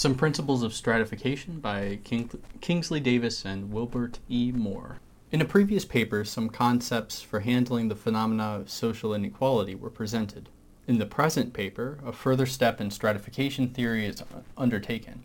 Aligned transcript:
Some 0.00 0.14
Principles 0.14 0.62
of 0.62 0.72
Stratification 0.72 1.60
by 1.60 1.98
King- 2.04 2.30
Kingsley 2.62 3.00
Davis 3.00 3.44
and 3.44 3.70
Wilbert 3.70 4.18
E. 4.30 4.50
Moore. 4.50 4.98
In 5.30 5.42
a 5.42 5.44
previous 5.44 5.84
paper, 5.84 6.24
some 6.24 6.48
concepts 6.48 7.20
for 7.20 7.40
handling 7.40 7.88
the 7.88 7.94
phenomena 7.94 8.60
of 8.60 8.70
social 8.70 9.12
inequality 9.12 9.74
were 9.74 9.90
presented. 9.90 10.48
In 10.86 10.96
the 10.96 11.04
present 11.04 11.52
paper, 11.52 11.98
a 12.02 12.12
further 12.12 12.46
step 12.46 12.80
in 12.80 12.90
stratification 12.90 13.68
theory 13.68 14.06
is 14.06 14.22
undertaken, 14.56 15.24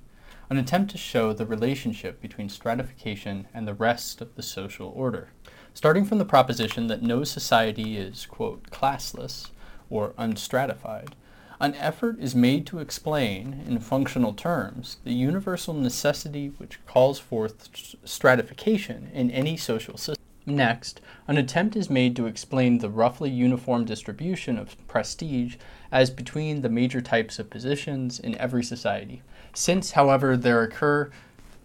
an 0.50 0.58
attempt 0.58 0.92
to 0.92 0.98
show 0.98 1.32
the 1.32 1.46
relationship 1.46 2.20
between 2.20 2.50
stratification 2.50 3.48
and 3.54 3.66
the 3.66 3.74
rest 3.74 4.20
of 4.20 4.36
the 4.36 4.44
social 4.44 4.92
order. 4.94 5.30
Starting 5.74 6.04
from 6.04 6.18
the 6.18 6.26
proposition 6.26 6.88
that 6.88 7.02
no 7.02 7.24
society 7.24 7.96
is, 7.96 8.26
quote, 8.26 8.70
classless 8.72 9.52
or 9.90 10.14
unstratified, 10.18 11.16
an 11.60 11.74
effort 11.76 12.20
is 12.20 12.36
made 12.36 12.66
to 12.68 12.80
explain, 12.80 13.64
in 13.68 13.80
functional 13.80 14.34
terms, 14.34 14.98
the 15.04 15.14
universal 15.14 15.74
necessity 15.74 16.52
which 16.58 16.80
calls 16.86 17.20
forth 17.20 17.70
stratification 18.04 19.10
in 19.14 19.32
any 19.32 19.56
social 19.58 19.98
system. 19.98 20.24
Next, 20.46 21.02
an 21.28 21.38
attempt 21.38 21.76
is 21.76 21.90
made 21.90 22.16
to 22.18 22.28
explain 22.28 22.78
the 22.78 22.90
roughly 22.90 23.32
uniform 23.32 23.86
distribution 23.86 24.60
of 24.60 24.76
prestige 24.88 25.56
as 25.92 26.12
between 26.12 26.62
the 26.62 26.70
major 26.70 27.02
types 27.02 27.40
of 27.40 27.50
positions 27.50 28.20
in 28.20 28.38
every 28.38 28.64
society. 28.64 29.24
Since, 29.54 29.92
however, 29.92 30.38
there 30.38 30.62
occur 30.62 31.10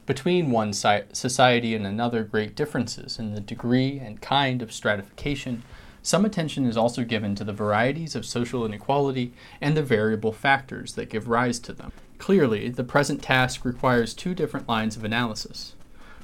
between 0.07 0.51
one 0.51 0.73
society 0.73 1.75
and 1.75 1.87
another 1.87 2.25
great 2.25 2.57
differences 2.57 3.19
in 3.19 3.35
the 3.35 3.41
degree 3.41 3.99
and 3.99 4.21
kind 4.23 4.63
of 4.63 4.73
stratification, 4.73 5.63
some 6.03 6.25
attention 6.25 6.67
is 6.67 6.77
also 6.77 7.05
given 7.05 7.35
to 7.35 7.45
the 7.45 7.53
varieties 7.53 8.15
of 8.15 8.25
social 8.25 8.65
inequality 8.65 9.33
and 9.61 9.77
the 9.77 9.83
variable 9.83 10.33
factors 10.33 10.95
that 10.95 11.11
give 11.11 11.29
rise 11.29 11.59
to 11.61 11.73
them. 11.73 11.93
Clearly, 12.19 12.71
the 12.71 12.85
present 12.85 13.23
task 13.23 13.65
requires 13.65 14.15
two 14.15 14.35
different 14.35 14.69
lines 14.69 14.97
of 14.97 15.05
analysis 15.05 15.75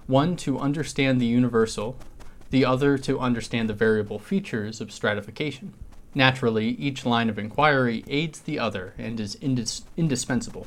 one 0.06 0.36
to 0.36 0.59
understand 0.59 1.20
the 1.20 1.27
universal, 1.27 1.97
the 2.51 2.64
other 2.64 2.97
to 2.97 3.19
understand 3.19 3.69
the 3.69 3.75
variable 3.75 4.20
features 4.20 4.81
of 4.81 4.92
stratification. 4.92 5.75
Naturally, 6.14 6.69
each 6.69 7.05
line 7.05 7.29
of 7.29 7.39
inquiry 7.39 8.05
aids 8.06 8.41
the 8.41 8.58
other 8.58 8.95
and 8.97 9.19
is 9.19 9.36
indis- 9.36 9.83
indispensable. 9.97 10.67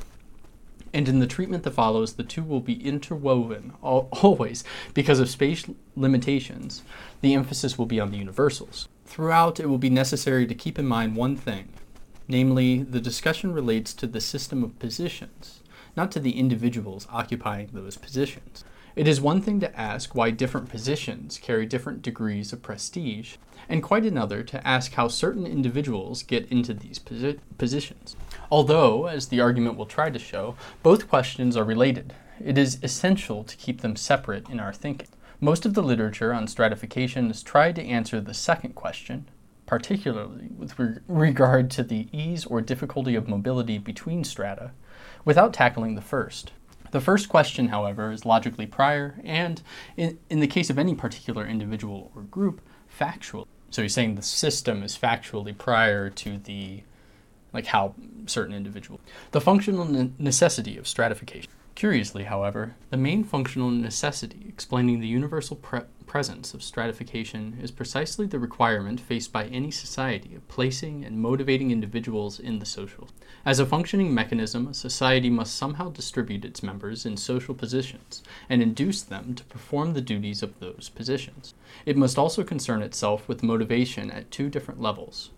And 0.92 1.08
in 1.08 1.20
the 1.20 1.26
treatment 1.26 1.62
that 1.62 1.70
follows, 1.70 2.14
the 2.14 2.22
two 2.22 2.42
will 2.42 2.60
be 2.60 2.86
interwoven 2.86 3.72
always 3.82 4.62
because 4.94 5.20
of 5.20 5.30
space 5.30 5.64
limitations. 5.96 6.82
The 7.20 7.34
emphasis 7.34 7.78
will 7.78 7.86
be 7.86 8.00
on 8.00 8.10
the 8.10 8.18
universals. 8.18 8.88
Throughout, 9.10 9.60
it 9.60 9.66
will 9.66 9.76
be 9.76 9.90
necessary 9.90 10.46
to 10.46 10.54
keep 10.54 10.78
in 10.78 10.86
mind 10.86 11.16
one 11.16 11.36
thing 11.36 11.68
namely, 12.30 12.84
the 12.84 13.00
discussion 13.00 13.52
relates 13.52 13.92
to 13.92 14.06
the 14.06 14.20
system 14.20 14.62
of 14.62 14.78
positions, 14.78 15.62
not 15.96 16.12
to 16.12 16.20
the 16.20 16.38
individuals 16.38 17.06
occupying 17.10 17.68
those 17.72 17.96
positions. 17.96 18.64
It 18.94 19.08
is 19.08 19.20
one 19.20 19.40
thing 19.40 19.60
to 19.60 19.78
ask 19.78 20.14
why 20.14 20.30
different 20.30 20.68
positions 20.68 21.38
carry 21.38 21.66
different 21.66 22.02
degrees 22.02 22.52
of 22.52 22.62
prestige, 22.62 23.36
and 23.68 23.82
quite 23.82 24.04
another 24.04 24.42
to 24.44 24.66
ask 24.66 24.92
how 24.92 25.08
certain 25.08 25.46
individuals 25.46 26.22
get 26.22 26.50
into 26.50 26.72
these 26.72 26.98
posi- 26.98 27.38
positions. 27.58 28.16
Although, 28.50 29.06
as 29.06 29.28
the 29.28 29.40
argument 29.40 29.76
will 29.76 29.86
try 29.86 30.10
to 30.10 30.18
show, 30.18 30.54
both 30.82 31.08
questions 31.08 31.56
are 31.56 31.64
related, 31.64 32.14
it 32.44 32.56
is 32.56 32.78
essential 32.82 33.44
to 33.44 33.56
keep 33.56 33.80
them 33.80 33.96
separate 33.96 34.48
in 34.48 34.60
our 34.60 34.72
thinking. 34.72 35.08
Most 35.42 35.64
of 35.64 35.72
the 35.72 35.82
literature 35.82 36.34
on 36.34 36.46
stratification 36.46 37.28
has 37.28 37.42
tried 37.42 37.74
to 37.76 37.82
answer 37.82 38.20
the 38.20 38.34
second 38.34 38.74
question, 38.74 39.26
particularly 39.64 40.50
with 40.54 40.78
re- 40.78 40.98
regard 41.08 41.70
to 41.70 41.82
the 41.82 42.08
ease 42.12 42.44
or 42.44 42.60
difficulty 42.60 43.14
of 43.14 43.26
mobility 43.26 43.78
between 43.78 44.22
strata, 44.22 44.72
without 45.24 45.54
tackling 45.54 45.94
the 45.94 46.02
first. 46.02 46.52
The 46.90 47.00
first 47.00 47.30
question, 47.30 47.68
however, 47.68 48.12
is 48.12 48.26
logically 48.26 48.66
prior 48.66 49.18
and, 49.24 49.62
in, 49.96 50.18
in 50.28 50.40
the 50.40 50.46
case 50.46 50.68
of 50.68 50.78
any 50.78 50.94
particular 50.94 51.46
individual 51.46 52.12
or 52.14 52.22
group, 52.22 52.60
factual. 52.86 53.48
So 53.70 53.80
he's 53.80 53.94
saying 53.94 54.16
the 54.16 54.22
system 54.22 54.82
is 54.82 54.98
factually 54.98 55.56
prior 55.56 56.10
to 56.10 56.36
the, 56.36 56.82
like 57.54 57.66
how 57.66 57.94
certain 58.26 58.54
individual. 58.54 59.00
The 59.30 59.40
functional 59.40 59.86
ne- 59.86 60.12
necessity 60.18 60.76
of 60.76 60.86
stratification. 60.86 61.50
Curiously, 61.74 62.24
however, 62.24 62.74
the 62.90 62.96
main 62.96 63.24
functional 63.24 63.70
necessity 63.70 64.44
explaining 64.48 65.00
the 65.00 65.06
universal 65.06 65.56
pre- 65.56 65.80
presence 66.06 66.52
of 66.52 66.62
stratification 66.62 67.56
is 67.62 67.70
precisely 67.70 68.26
the 68.26 68.38
requirement 68.38 68.98
faced 68.98 69.32
by 69.32 69.46
any 69.46 69.70
society 69.70 70.34
of 70.34 70.46
placing 70.48 71.04
and 71.04 71.20
motivating 71.20 71.70
individuals 71.70 72.40
in 72.40 72.58
the 72.58 72.66
social. 72.66 73.08
As 73.46 73.60
a 73.60 73.64
functioning 73.64 74.12
mechanism, 74.12 74.66
a 74.66 74.74
society 74.74 75.30
must 75.30 75.54
somehow 75.54 75.88
distribute 75.88 76.44
its 76.44 76.62
members 76.62 77.06
in 77.06 77.16
social 77.16 77.54
positions 77.54 78.24
and 78.48 78.60
induce 78.60 79.02
them 79.02 79.34
to 79.34 79.44
perform 79.44 79.94
the 79.94 80.00
duties 80.00 80.42
of 80.42 80.58
those 80.58 80.90
positions. 80.92 81.54
It 81.86 81.96
must 81.96 82.18
also 82.18 82.42
concern 82.42 82.82
itself 82.82 83.28
with 83.28 83.44
motivation 83.44 84.10
at 84.10 84.32
two 84.32 84.50
different 84.50 84.82
levels 84.82 85.30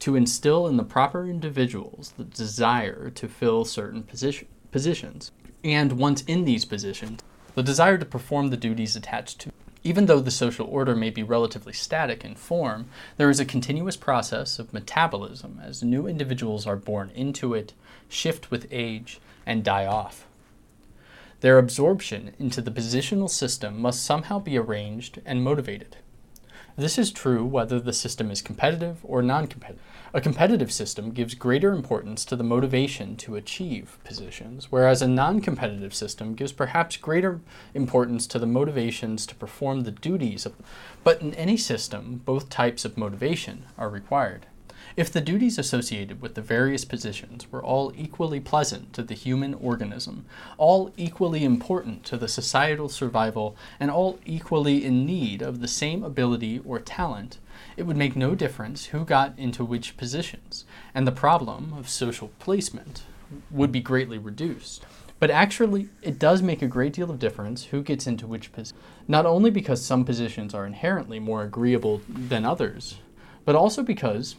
to 0.00 0.16
instill 0.16 0.66
in 0.66 0.78
the 0.78 0.84
proper 0.84 1.26
individuals 1.26 2.14
the 2.16 2.24
desire 2.24 3.10
to 3.10 3.28
fill 3.28 3.64
certain 3.64 4.02
position, 4.02 4.48
positions 4.72 5.30
and 5.64 5.92
once 5.92 6.22
in 6.22 6.44
these 6.44 6.64
positions, 6.64 7.20
the 7.54 7.62
desire 7.62 7.96
to 7.96 8.04
perform 8.04 8.50
the 8.50 8.56
duties 8.56 8.94
attached 8.94 9.40
to. 9.40 9.50
Even 9.82 10.06
though 10.06 10.20
the 10.20 10.30
social 10.30 10.66
order 10.66 10.94
may 10.94 11.10
be 11.10 11.22
relatively 11.22 11.72
static 11.72 12.24
in 12.24 12.34
form, 12.34 12.86
there 13.16 13.30
is 13.30 13.40
a 13.40 13.44
continuous 13.44 13.96
process 13.96 14.58
of 14.58 14.72
metabolism 14.72 15.60
as 15.62 15.82
new 15.82 16.06
individuals 16.06 16.66
are 16.66 16.76
born 16.76 17.10
into 17.14 17.54
it, 17.54 17.72
shift 18.08 18.50
with 18.50 18.66
age, 18.70 19.20
and 19.44 19.64
die 19.64 19.84
off. 19.86 20.26
Their 21.40 21.58
absorption 21.58 22.32
into 22.38 22.62
the 22.62 22.70
positional 22.70 23.28
system 23.28 23.78
must 23.78 24.02
somehow 24.02 24.38
be 24.38 24.56
arranged 24.56 25.20
and 25.26 25.44
motivated. 25.44 25.96
This 26.76 26.98
is 26.98 27.12
true 27.12 27.44
whether 27.44 27.78
the 27.78 27.92
system 27.92 28.32
is 28.32 28.42
competitive 28.42 28.98
or 29.04 29.22
non 29.22 29.46
competitive. 29.46 29.80
A 30.12 30.20
competitive 30.20 30.72
system 30.72 31.12
gives 31.12 31.34
greater 31.34 31.70
importance 31.72 32.24
to 32.24 32.34
the 32.34 32.42
motivation 32.42 33.14
to 33.18 33.36
achieve 33.36 33.96
positions, 34.02 34.72
whereas 34.72 35.00
a 35.00 35.06
non 35.06 35.40
competitive 35.40 35.94
system 35.94 36.34
gives 36.34 36.50
perhaps 36.50 36.96
greater 36.96 37.40
importance 37.74 38.26
to 38.26 38.40
the 38.40 38.46
motivations 38.46 39.24
to 39.26 39.36
perform 39.36 39.82
the 39.82 39.92
duties 39.92 40.46
of. 40.46 40.54
But 41.04 41.22
in 41.22 41.32
any 41.34 41.56
system, 41.56 42.22
both 42.24 42.48
types 42.48 42.84
of 42.84 42.98
motivation 42.98 43.66
are 43.78 43.88
required. 43.88 44.46
If 44.96 45.10
the 45.10 45.20
duties 45.20 45.58
associated 45.58 46.22
with 46.22 46.34
the 46.34 46.40
various 46.40 46.84
positions 46.84 47.50
were 47.50 47.62
all 47.62 47.92
equally 47.96 48.38
pleasant 48.38 48.92
to 48.92 49.02
the 49.02 49.14
human 49.14 49.52
organism, 49.54 50.24
all 50.56 50.92
equally 50.96 51.42
important 51.42 52.04
to 52.04 52.16
the 52.16 52.28
societal 52.28 52.88
survival, 52.88 53.56
and 53.80 53.90
all 53.90 54.20
equally 54.24 54.84
in 54.84 55.04
need 55.04 55.42
of 55.42 55.60
the 55.60 55.66
same 55.66 56.04
ability 56.04 56.60
or 56.64 56.78
talent, 56.78 57.38
it 57.76 57.82
would 57.82 57.96
make 57.96 58.14
no 58.14 58.36
difference 58.36 58.86
who 58.86 59.04
got 59.04 59.36
into 59.36 59.64
which 59.64 59.96
positions, 59.96 60.64
and 60.94 61.08
the 61.08 61.12
problem 61.12 61.74
of 61.76 61.88
social 61.88 62.30
placement 62.38 63.02
would 63.50 63.72
be 63.72 63.80
greatly 63.80 64.18
reduced. 64.18 64.86
But 65.18 65.30
actually, 65.30 65.88
it 66.02 66.20
does 66.20 66.40
make 66.40 66.62
a 66.62 66.68
great 66.68 66.92
deal 66.92 67.10
of 67.10 67.18
difference 67.18 67.64
who 67.64 67.82
gets 67.82 68.06
into 68.06 68.28
which 68.28 68.52
position, 68.52 68.78
not 69.08 69.26
only 69.26 69.50
because 69.50 69.84
some 69.84 70.04
positions 70.04 70.54
are 70.54 70.66
inherently 70.66 71.18
more 71.18 71.42
agreeable 71.42 72.00
than 72.08 72.44
others, 72.44 73.00
but 73.44 73.56
also 73.56 73.82
because 73.82 74.36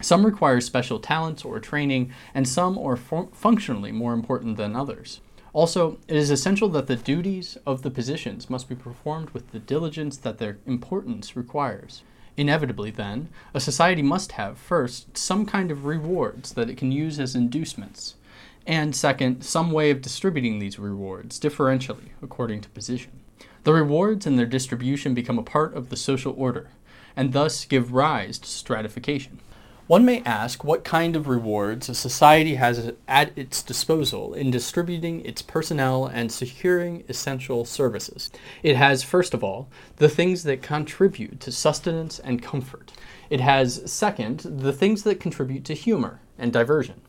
some 0.00 0.24
require 0.24 0.60
special 0.60 0.98
talents 0.98 1.44
or 1.44 1.60
training, 1.60 2.12
and 2.34 2.48
some 2.48 2.78
are 2.78 2.96
functionally 2.96 3.92
more 3.92 4.12
important 4.12 4.56
than 4.56 4.74
others. 4.74 5.20
Also, 5.52 5.98
it 6.06 6.16
is 6.16 6.30
essential 6.30 6.68
that 6.68 6.86
the 6.86 6.96
duties 6.96 7.58
of 7.66 7.82
the 7.82 7.90
positions 7.90 8.48
must 8.48 8.68
be 8.68 8.76
performed 8.76 9.30
with 9.30 9.50
the 9.50 9.58
diligence 9.58 10.16
that 10.16 10.38
their 10.38 10.58
importance 10.66 11.36
requires. 11.36 12.02
Inevitably, 12.36 12.92
then, 12.92 13.28
a 13.52 13.60
society 13.60 14.02
must 14.02 14.32
have, 14.32 14.56
first, 14.56 15.18
some 15.18 15.44
kind 15.44 15.70
of 15.70 15.84
rewards 15.84 16.52
that 16.52 16.70
it 16.70 16.76
can 16.76 16.92
use 16.92 17.18
as 17.18 17.34
inducements, 17.34 18.14
and 18.66 18.94
second, 18.94 19.42
some 19.42 19.72
way 19.72 19.90
of 19.90 20.00
distributing 20.00 20.58
these 20.60 20.78
rewards 20.78 21.40
differentially 21.40 22.10
according 22.22 22.60
to 22.60 22.68
position. 22.68 23.10
The 23.64 23.72
rewards 23.72 24.26
and 24.26 24.38
their 24.38 24.46
distribution 24.46 25.12
become 25.12 25.38
a 25.38 25.42
part 25.42 25.74
of 25.74 25.90
the 25.90 25.96
social 25.96 26.34
order, 26.38 26.70
and 27.16 27.32
thus 27.32 27.64
give 27.64 27.92
rise 27.92 28.38
to 28.38 28.48
stratification. 28.48 29.40
One 29.90 30.04
may 30.04 30.22
ask 30.22 30.62
what 30.62 30.84
kind 30.84 31.16
of 31.16 31.26
rewards 31.26 31.88
a 31.88 31.96
society 31.96 32.54
has 32.54 32.92
at 33.08 33.36
its 33.36 33.60
disposal 33.60 34.34
in 34.34 34.52
distributing 34.52 35.24
its 35.24 35.42
personnel 35.42 36.06
and 36.06 36.30
securing 36.30 37.02
essential 37.08 37.64
services. 37.64 38.30
It 38.62 38.76
has, 38.76 39.02
first 39.02 39.34
of 39.34 39.42
all, 39.42 39.68
the 39.96 40.08
things 40.08 40.44
that 40.44 40.62
contribute 40.62 41.40
to 41.40 41.50
sustenance 41.50 42.20
and 42.20 42.40
comfort. 42.40 42.92
It 43.30 43.40
has, 43.40 43.82
second, 43.90 44.42
the 44.42 44.72
things 44.72 45.02
that 45.02 45.18
contribute 45.18 45.64
to 45.64 45.74
humor 45.74 46.20
and 46.38 46.52
diversion. 46.52 47.00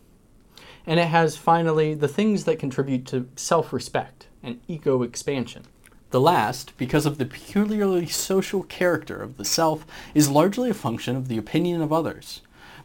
And 0.87 0.99
it 0.99 1.09
has, 1.09 1.37
finally, 1.37 1.93
the 1.93 2.07
things 2.07 2.45
that 2.45 2.57
contribute 2.57 3.05
to 3.09 3.29
self 3.35 3.71
respect 3.71 4.25
and 4.41 4.59
ego 4.67 5.03
expansion. 5.03 5.65
The 6.09 6.19
last, 6.19 6.75
because 6.77 7.05
of 7.05 7.19
the 7.19 7.25
peculiarly 7.25 8.07
social 8.07 8.63
character 8.63 9.21
of 9.21 9.37
the 9.37 9.45
self, 9.45 9.85
is 10.15 10.31
largely 10.31 10.71
a 10.71 10.73
function 10.73 11.15
of 11.15 11.27
the 11.27 11.37
opinion 11.37 11.83
of 11.83 11.93
others 11.93 12.41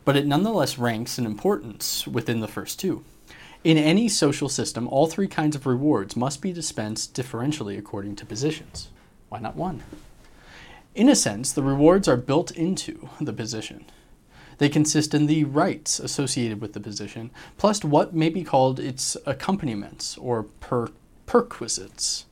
but 0.07 0.17
it 0.17 0.25
nonetheless 0.25 0.79
ranks 0.79 1.19
in 1.19 1.27
importance 1.27 2.07
within 2.07 2.39
the 2.39 2.49
first 2.49 2.79
two. 2.79 3.05
In 3.65 3.77
any 3.77 4.09
social 4.09 4.49
system, 4.49 4.87
all 4.87 5.09
three 5.09 5.27
kinds 5.27 5.57
of 5.57 5.67
rewards 5.67 6.17
must 6.17 6.41
be 6.41 6.53
dispensed 6.53 7.13
differentially 7.13 7.77
according 7.77 8.15
to 8.17 8.25
positions. 8.25 8.89
Why 9.29 9.41
not 9.41 9.57
one? 9.57 9.83
In 10.95 11.09
a 11.09 11.17
sense, 11.17 11.51
the 11.51 11.65
rewards 11.65 12.07
are 12.07 12.17
built 12.17 12.53
into 12.53 13.09
the 13.21 13.33
position. 13.33 13.85
They 14.59 14.69
consist 14.69 15.13
in 15.13 15.27
the 15.27 15.43
rights 15.43 15.99
associated 15.99 16.61
with 16.61 16.73
the 16.73 16.81
position, 16.81 17.33
plus 17.59 17.83
what 17.83 18.15
may 18.15 18.29
be 18.29 18.45
called 18.45 18.79
its 18.79 19.17
accompaniments 19.27 20.17
or 20.19 20.45
per- 20.45 20.93
perquisites. 21.27 22.27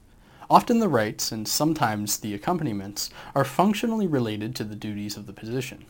Often 0.48 0.78
the 0.78 0.88
rights, 0.88 1.32
and 1.32 1.48
sometimes 1.48 2.18
the 2.18 2.34
accompaniments, 2.34 3.10
are 3.34 3.44
functionally 3.44 4.06
related 4.06 4.54
to 4.54 4.64
the 4.64 4.76
duties 4.76 5.16
of 5.16 5.26
the 5.26 5.32
position. 5.32 5.86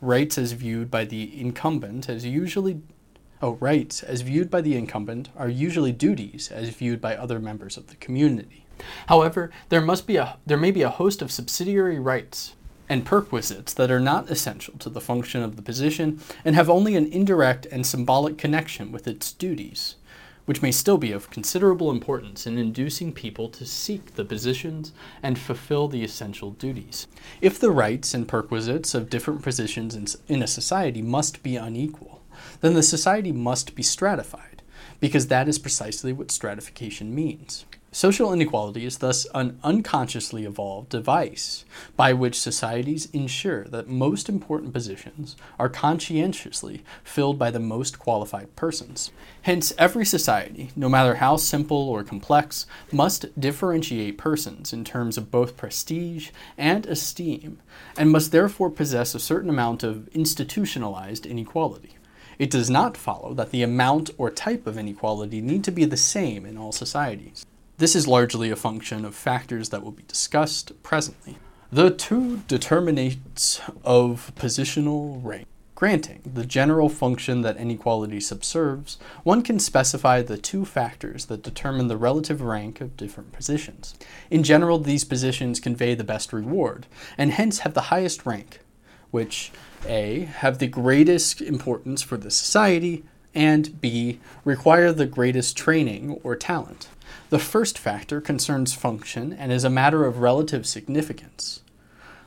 Rights 0.00 0.36
as 0.38 0.52
viewed 0.52 0.90
by 0.90 1.04
the 1.04 1.40
incumbent 1.40 2.08
as 2.08 2.24
usually 2.24 2.80
Oh, 3.42 3.52
rights, 3.60 4.02
as 4.02 4.22
viewed 4.22 4.50
by 4.50 4.62
the 4.62 4.76
incumbent, 4.76 5.28
are 5.36 5.48
usually 5.48 5.92
duties 5.92 6.50
as 6.50 6.70
viewed 6.70 7.02
by 7.02 7.14
other 7.14 7.38
members 7.38 7.76
of 7.76 7.88
the 7.88 7.96
community. 7.96 8.64
However, 9.08 9.50
there 9.68 9.82
must 9.82 10.06
be 10.06 10.16
a 10.16 10.38
there 10.46 10.56
may 10.56 10.70
be 10.70 10.82
a 10.82 10.88
host 10.88 11.20
of 11.20 11.30
subsidiary 11.30 11.98
rights 11.98 12.54
and 12.88 13.04
perquisites 13.04 13.74
that 13.74 13.90
are 13.90 14.00
not 14.00 14.30
essential 14.30 14.74
to 14.78 14.88
the 14.88 15.00
function 15.00 15.42
of 15.42 15.56
the 15.56 15.62
position 15.62 16.20
and 16.44 16.54
have 16.54 16.70
only 16.70 16.94
an 16.94 17.06
indirect 17.12 17.66
and 17.66 17.86
symbolic 17.86 18.38
connection 18.38 18.92
with 18.92 19.06
its 19.06 19.32
duties, 19.32 19.95
which 20.46 20.62
may 20.62 20.72
still 20.72 20.96
be 20.96 21.12
of 21.12 21.30
considerable 21.30 21.90
importance 21.90 22.46
in 22.46 22.56
inducing 22.56 23.12
people 23.12 23.48
to 23.50 23.66
seek 23.66 24.14
the 24.14 24.24
positions 24.24 24.92
and 25.22 25.38
fulfill 25.38 25.88
the 25.88 26.02
essential 26.02 26.52
duties. 26.52 27.06
If 27.40 27.58
the 27.58 27.70
rights 27.70 28.14
and 28.14 28.26
perquisites 28.26 28.94
of 28.94 29.10
different 29.10 29.42
positions 29.42 30.16
in, 30.28 30.42
a 30.42 30.46
society 30.46 31.02
must 31.02 31.42
be 31.42 31.56
unequal, 31.56 32.22
then 32.60 32.74
the 32.74 32.82
society 32.82 33.32
must 33.32 33.74
be 33.74 33.82
stratified, 33.82 34.62
because 35.00 35.26
that 35.26 35.48
is 35.48 35.58
precisely 35.58 36.12
what 36.12 36.30
stratification 36.30 37.14
means. 37.14 37.66
Social 37.96 38.30
inequality 38.30 38.84
is 38.84 38.98
thus 38.98 39.26
an 39.34 39.58
unconsciously 39.64 40.44
evolved 40.44 40.90
device 40.90 41.64
by 41.96 42.12
which 42.12 42.38
societies 42.38 43.06
ensure 43.14 43.64
that 43.68 43.88
most 43.88 44.28
important 44.28 44.74
positions 44.74 45.34
are 45.58 45.70
conscientiously 45.70 46.84
filled 47.02 47.38
by 47.38 47.50
the 47.50 47.58
most 47.58 47.98
qualified 47.98 48.54
persons. 48.54 49.12
Hence, 49.40 49.72
every 49.78 50.04
society, 50.04 50.68
no 50.76 50.90
matter 50.90 51.14
how 51.14 51.38
simple 51.38 51.88
or 51.88 52.04
complex, 52.04 52.66
must 52.92 53.40
differentiate 53.40 54.18
persons 54.18 54.74
in 54.74 54.84
terms 54.84 55.16
of 55.16 55.30
both 55.30 55.56
prestige 55.56 56.28
and 56.58 56.84
esteem, 56.84 57.62
and 57.96 58.10
must 58.10 58.30
therefore 58.30 58.68
possess 58.68 59.14
a 59.14 59.18
certain 59.18 59.48
amount 59.48 59.82
of 59.82 60.08
institutionalized 60.08 61.24
inequality. 61.24 61.96
It 62.38 62.50
does 62.50 62.68
not 62.68 62.98
follow 62.98 63.32
that 63.32 63.52
the 63.52 63.62
amount 63.62 64.10
or 64.18 64.30
type 64.30 64.66
of 64.66 64.76
inequality 64.76 65.40
need 65.40 65.64
to 65.64 65.72
be 65.72 65.86
the 65.86 65.96
same 65.96 66.44
in 66.44 66.58
all 66.58 66.72
societies. 66.72 67.46
This 67.78 67.94
is 67.94 68.08
largely 68.08 68.50
a 68.50 68.56
function 68.56 69.04
of 69.04 69.14
factors 69.14 69.68
that 69.68 69.82
will 69.82 69.92
be 69.92 70.04
discussed 70.08 70.82
presently. 70.82 71.36
The 71.70 71.90
two 71.90 72.38
determinants 72.48 73.60
of 73.84 74.32
positional 74.34 75.22
rank. 75.22 75.46
Granting 75.74 76.22
the 76.24 76.46
general 76.46 76.88
function 76.88 77.42
that 77.42 77.58
inequality 77.58 78.18
subserves, 78.18 78.96
one 79.24 79.42
can 79.42 79.58
specify 79.58 80.22
the 80.22 80.38
two 80.38 80.64
factors 80.64 81.26
that 81.26 81.42
determine 81.42 81.88
the 81.88 81.98
relative 81.98 82.40
rank 82.40 82.80
of 82.80 82.96
different 82.96 83.32
positions. 83.32 83.94
In 84.30 84.42
general, 84.42 84.78
these 84.78 85.04
positions 85.04 85.60
convey 85.60 85.94
the 85.94 86.02
best 86.02 86.32
reward, 86.32 86.86
and 87.18 87.32
hence 87.32 87.58
have 87.58 87.74
the 87.74 87.92
highest 87.92 88.24
rank, 88.24 88.60
which 89.10 89.52
A, 89.84 90.20
have 90.20 90.60
the 90.60 90.66
greatest 90.66 91.42
importance 91.42 92.00
for 92.00 92.16
the 92.16 92.30
society, 92.30 93.04
and 93.34 93.78
B, 93.82 94.18
require 94.46 94.92
the 94.92 95.04
greatest 95.04 95.58
training 95.58 96.18
or 96.24 96.36
talent. 96.36 96.88
The 97.30 97.38
first 97.38 97.78
factor 97.78 98.20
concerns 98.20 98.72
function 98.72 99.32
and 99.32 99.52
is 99.52 99.64
a 99.64 99.70
matter 99.70 100.04
of 100.04 100.18
relative 100.18 100.66
significance. 100.66 101.60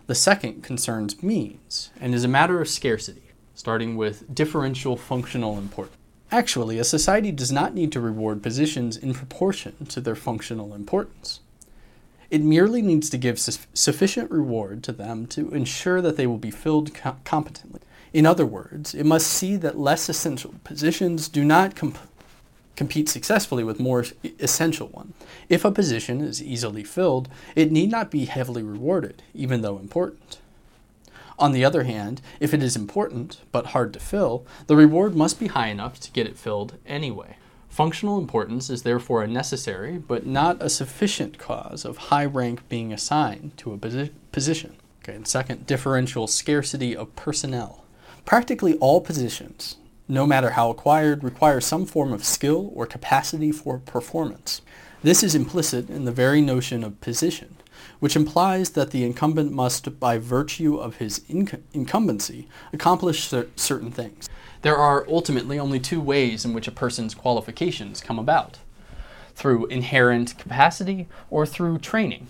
The 0.07 0.15
second 0.15 0.63
concerns 0.63 1.21
means 1.21 1.91
and 1.99 2.13
is 2.13 2.23
a 2.23 2.27
matter 2.27 2.61
of 2.61 2.67
scarcity, 2.67 3.31
starting 3.55 3.95
with 3.95 4.33
differential 4.33 4.97
functional 4.97 5.57
importance. 5.57 5.95
Actually, 6.31 6.77
a 6.77 6.83
society 6.83 7.31
does 7.31 7.51
not 7.51 7.73
need 7.73 7.91
to 7.91 7.99
reward 7.99 8.43
positions 8.43 8.97
in 8.97 9.13
proportion 9.13 9.85
to 9.87 9.99
their 9.99 10.15
functional 10.15 10.75
importance. 10.75 11.39
It 12.29 12.43
merely 12.43 12.81
needs 12.83 13.09
to 13.09 13.17
give 13.17 13.39
su- 13.39 13.59
sufficient 13.73 14.29
reward 14.29 14.83
to 14.83 14.91
them 14.91 15.25
to 15.27 15.49
ensure 15.49 16.01
that 16.01 16.17
they 16.17 16.27
will 16.27 16.37
be 16.37 16.51
filled 16.51 16.93
co- 16.93 17.17
competently. 17.23 17.81
In 18.13 18.25
other 18.25 18.45
words, 18.45 18.93
it 18.93 19.05
must 19.05 19.27
see 19.27 19.55
that 19.57 19.77
less 19.77 20.09
essential 20.09 20.55
positions 20.63 21.27
do 21.27 21.43
not 21.43 21.75
comp- 21.75 21.97
compete 22.79 23.09
successfully 23.09 23.61
with 23.61 23.77
more 23.77 24.05
essential 24.39 24.87
one. 24.87 25.13
If 25.49 25.65
a 25.65 25.71
position 25.71 26.21
is 26.21 26.41
easily 26.41 26.85
filled, 26.85 27.27
it 27.53 27.73
need 27.73 27.91
not 27.91 28.09
be 28.09 28.23
heavily 28.23 28.63
rewarded, 28.63 29.21
even 29.33 29.61
though 29.61 29.77
important. 29.77 30.37
On 31.37 31.51
the 31.51 31.65
other 31.65 31.83
hand, 31.83 32.21
if 32.39 32.53
it 32.53 32.63
is 32.63 32.77
important 32.77 33.41
but 33.51 33.67
hard 33.67 33.91
to 33.91 33.99
fill, 33.99 34.45
the 34.67 34.77
reward 34.77 35.13
must 35.13 35.41
be 35.41 35.47
high 35.47 35.67
enough 35.67 35.99
to 35.99 36.11
get 36.11 36.25
it 36.25 36.37
filled 36.37 36.77
anyway. 36.85 37.35
Functional 37.67 38.17
importance 38.17 38.69
is 38.69 38.83
therefore 38.83 39.23
a 39.23 39.27
necessary 39.27 39.97
but 39.97 40.25
not 40.25 40.63
a 40.63 40.69
sufficient 40.69 41.37
cause 41.37 41.83
of 41.83 42.07
high 42.07 42.25
rank 42.25 42.61
being 42.69 42.93
assigned 42.93 43.57
to 43.57 43.73
a 43.73 43.77
posi- 43.77 44.11
position. 44.31 44.77
Okay, 45.03 45.15
and 45.15 45.27
second, 45.27 45.67
differential 45.67 46.27
scarcity 46.27 46.95
of 46.95 47.13
personnel. 47.17 47.83
Practically 48.23 48.77
all 48.77 49.01
positions, 49.01 49.75
no 50.09 50.25
matter 50.25 50.49
how 50.51 50.71
acquired, 50.71 51.23
require 51.23 51.61
some 51.61 51.85
form 51.85 52.11
of 52.11 52.25
skill 52.25 52.71
or 52.73 52.87
capacity 52.87 53.51
for 53.51 53.77
performance. 53.77 54.61
This 55.03 55.21
is 55.23 55.35
implicit 55.35 55.87
in 55.89 56.05
the 56.05 56.11
very 56.11 56.41
notion 56.41 56.83
of 56.83 56.99
position, 56.99 57.55
which 57.99 58.15
implies 58.15 58.71
that 58.71 58.89
the 58.89 59.05
incumbent 59.05 59.51
must, 59.51 59.99
by 59.99 60.17
virtue 60.17 60.77
of 60.77 60.97
his 60.97 61.19
inc- 61.29 61.61
incumbency, 61.73 62.49
accomplish 62.73 63.27
cer- 63.27 63.47
certain 63.55 63.91
things. 63.91 64.27
There 64.63 64.75
are 64.75 65.05
ultimately 65.07 65.59
only 65.59 65.79
two 65.79 66.01
ways 66.01 66.43
in 66.43 66.53
which 66.53 66.67
a 66.67 66.71
person's 66.71 67.13
qualifications 67.13 68.01
come 68.01 68.19
about 68.19 68.57
through 69.35 69.67
inherent 69.67 70.37
capacity 70.37 71.07
or 71.29 71.45
through 71.45 71.77
training. 71.77 72.27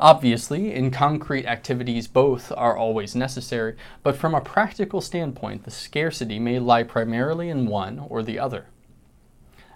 Obviously, 0.00 0.72
in 0.72 0.92
concrete 0.92 1.44
activities, 1.46 2.06
both 2.06 2.52
are 2.56 2.76
always 2.76 3.16
necessary, 3.16 3.74
but 4.04 4.16
from 4.16 4.32
a 4.32 4.40
practical 4.40 5.00
standpoint, 5.00 5.64
the 5.64 5.72
scarcity 5.72 6.38
may 6.38 6.60
lie 6.60 6.84
primarily 6.84 7.48
in 7.48 7.66
one 7.66 7.98
or 8.08 8.22
the 8.22 8.38
other, 8.38 8.66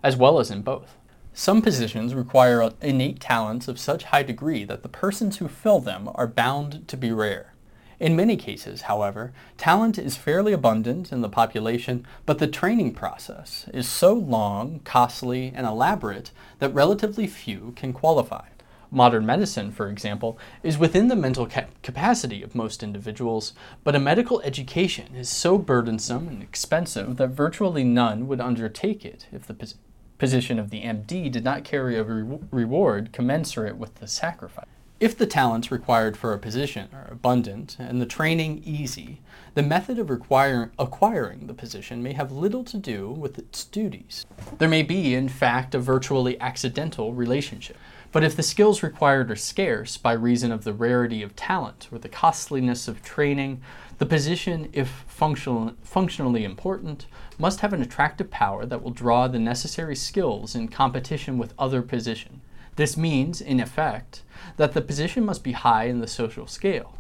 as 0.00 0.16
well 0.16 0.38
as 0.38 0.48
in 0.50 0.62
both. 0.62 0.96
Some 1.34 1.60
positions 1.60 2.14
require 2.14 2.70
innate 2.80 3.18
talents 3.18 3.66
of 3.66 3.80
such 3.80 4.04
high 4.04 4.22
degree 4.22 4.64
that 4.64 4.84
the 4.84 4.88
persons 4.88 5.38
who 5.38 5.48
fill 5.48 5.80
them 5.80 6.08
are 6.14 6.28
bound 6.28 6.86
to 6.86 6.96
be 6.96 7.10
rare. 7.10 7.54
In 7.98 8.14
many 8.14 8.36
cases, 8.36 8.82
however, 8.82 9.32
talent 9.56 9.98
is 9.98 10.16
fairly 10.16 10.52
abundant 10.52 11.10
in 11.10 11.20
the 11.20 11.28
population, 11.28 12.06
but 12.26 12.38
the 12.38 12.46
training 12.46 12.94
process 12.94 13.68
is 13.72 13.88
so 13.88 14.12
long, 14.12 14.80
costly, 14.84 15.52
and 15.54 15.66
elaborate 15.66 16.30
that 16.58 16.74
relatively 16.74 17.26
few 17.26 17.72
can 17.74 17.92
qualify. 17.92 18.46
Modern 18.94 19.24
medicine, 19.24 19.72
for 19.72 19.88
example, 19.88 20.38
is 20.62 20.76
within 20.76 21.08
the 21.08 21.16
mental 21.16 21.46
ca- 21.46 21.64
capacity 21.82 22.42
of 22.42 22.54
most 22.54 22.82
individuals, 22.82 23.54
but 23.84 23.94
a 23.96 23.98
medical 23.98 24.42
education 24.42 25.14
is 25.16 25.30
so 25.30 25.56
burdensome 25.56 26.28
and 26.28 26.42
expensive 26.42 27.16
that 27.16 27.28
virtually 27.28 27.84
none 27.84 28.28
would 28.28 28.38
undertake 28.38 29.02
it 29.02 29.28
if 29.32 29.46
the 29.46 29.54
pos- 29.54 29.76
position 30.18 30.58
of 30.58 30.68
the 30.68 30.82
MD 30.82 31.32
did 31.32 31.42
not 31.42 31.64
carry 31.64 31.96
a 31.96 32.04
re- 32.04 32.38
reward 32.50 33.14
commensurate 33.14 33.78
with 33.78 33.94
the 33.94 34.06
sacrifice. 34.06 34.66
If 35.00 35.16
the 35.16 35.26
talents 35.26 35.72
required 35.72 36.16
for 36.16 36.34
a 36.34 36.38
position 36.38 36.90
are 36.92 37.08
abundant 37.10 37.76
and 37.78 37.98
the 37.98 38.06
training 38.06 38.62
easy, 38.62 39.20
the 39.54 39.62
method 39.62 39.98
of 39.98 40.10
acquiring 40.10 41.46
the 41.46 41.54
position 41.54 42.02
may 42.02 42.12
have 42.12 42.30
little 42.30 42.62
to 42.64 42.76
do 42.76 43.10
with 43.10 43.38
its 43.38 43.64
duties. 43.64 44.26
There 44.58 44.68
may 44.68 44.82
be, 44.82 45.14
in 45.14 45.30
fact, 45.30 45.74
a 45.74 45.78
virtually 45.78 46.38
accidental 46.40 47.14
relationship. 47.14 47.78
But 48.12 48.22
if 48.22 48.36
the 48.36 48.42
skills 48.42 48.82
required 48.82 49.30
are 49.30 49.36
scarce 49.36 49.96
by 49.96 50.12
reason 50.12 50.52
of 50.52 50.64
the 50.64 50.74
rarity 50.74 51.22
of 51.22 51.34
talent 51.34 51.88
or 51.90 51.98
the 51.98 52.10
costliness 52.10 52.86
of 52.86 53.02
training, 53.02 53.62
the 53.96 54.04
position, 54.04 54.68
if 54.74 54.88
functional, 55.08 55.72
functionally 55.82 56.44
important, 56.44 57.06
must 57.38 57.60
have 57.60 57.72
an 57.72 57.80
attractive 57.80 58.30
power 58.30 58.66
that 58.66 58.82
will 58.82 58.90
draw 58.90 59.28
the 59.28 59.38
necessary 59.38 59.96
skills 59.96 60.54
in 60.54 60.68
competition 60.68 61.38
with 61.38 61.54
other 61.58 61.80
positions. 61.80 62.42
This 62.76 62.96
means, 62.96 63.40
in 63.40 63.60
effect, 63.60 64.22
that 64.56 64.72
the 64.72 64.80
position 64.80 65.24
must 65.24 65.42
be 65.42 65.52
high 65.52 65.84
in 65.84 66.00
the 66.00 66.06
social 66.06 66.46
scale, 66.46 66.98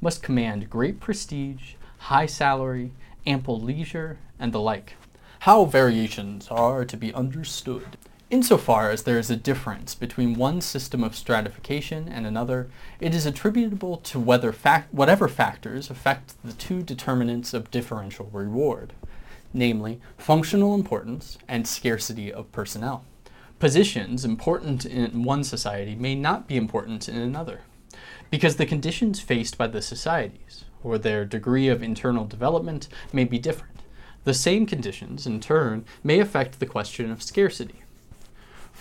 must 0.00 0.22
command 0.22 0.70
great 0.70 1.00
prestige, 1.00 1.74
high 1.98 2.26
salary, 2.26 2.92
ample 3.26 3.60
leisure, 3.60 4.18
and 4.38 4.52
the 4.52 4.60
like. 4.60 4.94
How 5.40 5.64
variations 5.64 6.48
are 6.48 6.84
to 6.84 6.96
be 6.96 7.14
understood. 7.14 7.96
Insofar 8.34 8.90
as 8.90 9.04
there 9.04 9.20
is 9.20 9.30
a 9.30 9.36
difference 9.36 9.94
between 9.94 10.34
one 10.34 10.60
system 10.60 11.04
of 11.04 11.14
stratification 11.14 12.08
and 12.08 12.26
another, 12.26 12.68
it 12.98 13.14
is 13.14 13.26
attributable 13.26 13.98
to 13.98 14.18
whether 14.18 14.52
fact, 14.52 14.92
whatever 14.92 15.28
factors 15.28 15.88
affect 15.88 16.34
the 16.42 16.52
two 16.52 16.82
determinants 16.82 17.54
of 17.54 17.70
differential 17.70 18.28
reward. 18.32 18.92
namely 19.54 20.00
functional 20.18 20.74
importance 20.74 21.38
and 21.48 21.66
scarcity 21.66 22.30
of 22.32 22.50
personnel. 22.52 23.04
Positions 23.60 24.24
important 24.24 24.84
in 24.84 25.22
one 25.22 25.44
society 25.44 25.94
may 25.94 26.14
not 26.14 26.48
be 26.48 26.56
important 26.56 27.08
in 27.08 27.16
another, 27.16 27.60
because 28.30 28.56
the 28.56 28.66
conditions 28.66 29.20
faced 29.20 29.56
by 29.56 29.68
the 29.68 29.80
societies, 29.80 30.64
or 30.82 30.98
their 30.98 31.24
degree 31.24 31.68
of 31.68 31.82
internal 31.82 32.26
development, 32.26 32.88
may 33.12 33.24
be 33.24 33.38
different. 33.38 33.80
The 34.24 34.34
same 34.34 34.66
conditions, 34.66 35.26
in 35.26 35.38
turn, 35.40 35.84
may 36.02 36.18
affect 36.18 36.58
the 36.58 36.66
question 36.66 37.10
of 37.10 37.22
scarcity. 37.22 37.83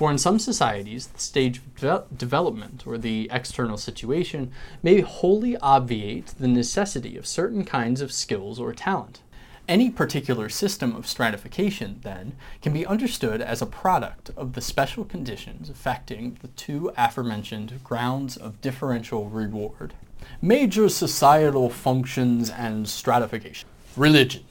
For 0.03 0.11
in 0.11 0.17
some 0.17 0.37
societies, 0.37 1.07
the 1.07 1.19
stage 1.21 1.59
of 1.59 1.75
de- 1.77 2.03
development 2.17 2.85
or 2.85 2.97
the 2.97 3.29
external 3.31 3.77
situation 3.77 4.51
may 4.81 4.99
wholly 4.99 5.55
obviate 5.55 6.33
the 6.37 6.49
necessity 6.49 7.15
of 7.15 7.25
certain 7.25 7.63
kinds 7.63 8.01
of 8.01 8.11
skills 8.11 8.59
or 8.59 8.73
talent. 8.73 9.21
Any 9.65 9.89
particular 9.89 10.49
system 10.49 10.93
of 10.93 11.07
stratification, 11.07 12.01
then, 12.03 12.35
can 12.61 12.73
be 12.73 12.85
understood 12.85 13.39
as 13.41 13.61
a 13.61 13.65
product 13.65 14.29
of 14.35 14.55
the 14.55 14.61
special 14.61 15.05
conditions 15.05 15.69
affecting 15.69 16.37
the 16.41 16.49
two 16.49 16.91
aforementioned 16.97 17.81
grounds 17.81 18.35
of 18.35 18.59
differential 18.59 19.29
reward. 19.29 19.93
Major 20.41 20.89
societal 20.89 21.69
functions 21.69 22.49
and 22.49 22.89
stratification. 22.89 23.69
Religion. 23.95 24.43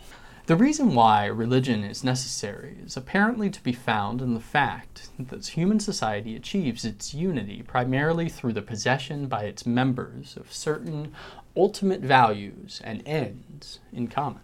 The 0.46 0.56
reason 0.56 0.96
why 0.96 1.26
religion 1.26 1.84
is 1.84 2.02
necessary 2.02 2.76
is 2.84 2.96
apparently 2.96 3.49
to 3.49 3.62
be 3.62 3.72
found 3.72 4.20
in 4.20 4.34
the 4.34 4.40
fact 4.40 5.08
that 5.16 5.46
human 5.46 5.78
society 5.78 6.34
achieves 6.34 6.84
its 6.84 7.14
unity 7.14 7.62
primarily 7.62 8.28
through 8.28 8.54
the 8.54 8.61
possession 8.61 9.28
by 9.28 9.44
its 9.44 9.64
members 9.64 10.37
of 10.37 10.52
certain 10.52 11.14
ultimate 11.56 12.00
values 12.00 12.80
and 12.82 13.06
ends 13.06 13.78
in 13.92 14.08
common. 14.08 14.40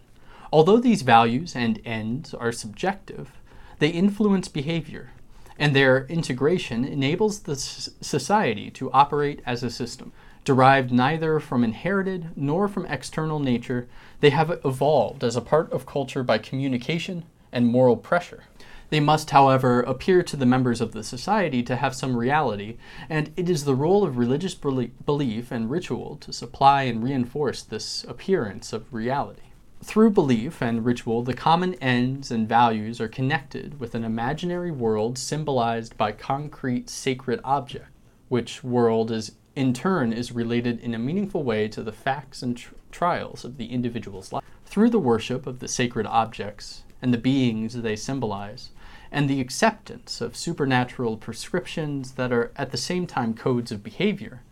Although 0.53 0.79
these 0.79 1.01
values 1.01 1.53
and 1.53 1.81
ends 1.83 2.33
are 2.33 2.53
subjective, 2.53 3.33
they 3.79 3.89
influence 3.89 4.47
behavior, 4.47 5.11
and 5.57 5.75
their 5.75 6.05
integration 6.05 6.85
enables 6.85 7.41
the 7.41 7.57
society 7.57 8.71
to 8.71 8.89
operate 8.93 9.41
as 9.45 9.63
a 9.63 9.69
system. 9.69 10.13
Derived 10.49 10.91
neither 10.91 11.39
from 11.39 11.63
inherited 11.63 12.31
nor 12.35 12.67
from 12.67 12.87
external 12.87 13.37
nature, 13.37 13.87
they 14.19 14.31
have 14.31 14.59
evolved 14.65 15.23
as 15.23 15.35
a 15.35 15.41
part 15.41 15.71
of 15.71 15.85
culture 15.85 16.23
by 16.23 16.39
communication 16.39 17.25
and 17.51 17.67
moral 17.67 17.95
pressure. 17.95 18.45
They 18.89 18.99
must, 18.99 19.29
however, 19.29 19.81
appear 19.81 20.23
to 20.23 20.35
the 20.35 20.47
members 20.47 20.81
of 20.81 20.91
the 20.91 21.03
society 21.03 21.61
to 21.61 21.75
have 21.75 21.93
some 21.93 22.17
reality, 22.17 22.77
and 23.07 23.31
it 23.37 23.47
is 23.47 23.65
the 23.65 23.75
role 23.75 24.03
of 24.03 24.17
religious 24.17 24.55
belief 24.55 25.51
and 25.51 25.69
ritual 25.69 26.15
to 26.15 26.33
supply 26.33 26.81
and 26.81 27.03
reinforce 27.03 27.61
this 27.61 28.03
appearance 28.05 28.73
of 28.73 28.91
reality. 28.91 29.51
Through 29.83 30.09
belief 30.09 30.63
and 30.63 30.83
ritual, 30.83 31.21
the 31.21 31.35
common 31.35 31.75
ends 31.75 32.31
and 32.31 32.49
values 32.49 32.99
are 32.99 33.07
connected 33.07 33.79
with 33.79 33.93
an 33.93 34.03
imaginary 34.03 34.71
world 34.71 35.19
symbolized 35.19 35.95
by 35.95 36.11
concrete 36.11 36.89
sacred 36.89 37.39
object, 37.43 37.91
which 38.29 38.63
world 38.63 39.11
is 39.11 39.33
in 39.59 39.73
turn 39.73 40.13
is 40.13 40.31
related 40.31 40.79
in 40.79 40.93
a 40.93 40.97
meaningful 40.97 41.43
way 41.43 41.67
to 41.67 41.83
the 41.83 41.91
facts 41.91 42.41
and 42.41 42.55
tr- 42.55 42.73
trials 42.93 43.43
of 43.43 43.57
the 43.57 43.65
individual's 43.65 44.31
life. 44.31 44.45
Through 44.65 44.89
the 44.89 44.99
worship 44.99 45.45
of 45.45 45.59
the 45.59 45.67
sacred 45.67 46.05
objects 46.05 46.83
and 47.01 47.13
the 47.13 47.17
beings 47.17 47.73
they 47.73 47.97
symbolize, 47.97 48.69
and 49.11 49.29
the 49.29 49.41
acceptance 49.41 50.21
of 50.21 50.37
supernatural 50.37 51.17
prescriptions 51.17 52.13
that 52.13 52.31
are 52.31 52.53
at 52.55 52.71
the 52.71 52.77
same 52.77 53.05
time 53.05 53.33
codes 53.33 53.69
of 53.69 53.83
behavior, 53.83 54.43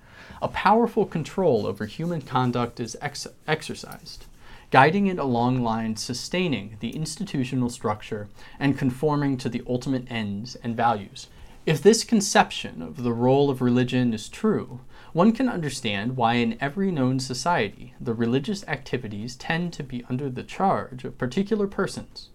a 0.42 0.50
powerful 0.50 1.06
control 1.06 1.66
over 1.66 1.86
human 1.86 2.22
conduct 2.22 2.82
is 2.82 2.98
ex- 3.02 3.28
exercised 3.48 4.26
guiding 4.72 5.08
it 5.08 5.18
along 5.18 5.64
lines 5.64 6.04
sustaining 6.04 6.76
the 6.82 6.94
institutional 6.94 7.70
structure 7.70 8.28
and 8.60 8.78
conforming 8.78 9.38
to 9.38 9.48
the 9.48 9.64
ultimate 9.66 10.06
ends 10.12 10.58
and 10.58 10.76
values. 10.76 11.28
If 11.66 11.82
this 11.82 12.06
conception 12.06 12.82
of 12.82 13.04
the 13.04 13.12
role 13.12 13.50
of 13.50 13.62
religion 13.62 14.14
is 14.14 14.30
true, 14.30 14.82
one 15.18 15.32
can 15.32 15.50
understand 15.50 16.16
why 16.16 16.36
in 16.36 16.56
every 16.62 16.92
known 16.92 17.20
society 17.20 17.92
the 18.00 18.14
religious 18.14 18.64
activities 18.68 19.36
tend 19.36 19.74
to 19.74 19.82
be 19.82 20.06
under 20.08 20.30
the 20.30 20.44
charge 20.44 21.04
of 21.04 21.18
particular 21.18 21.66
persons, 21.66 22.30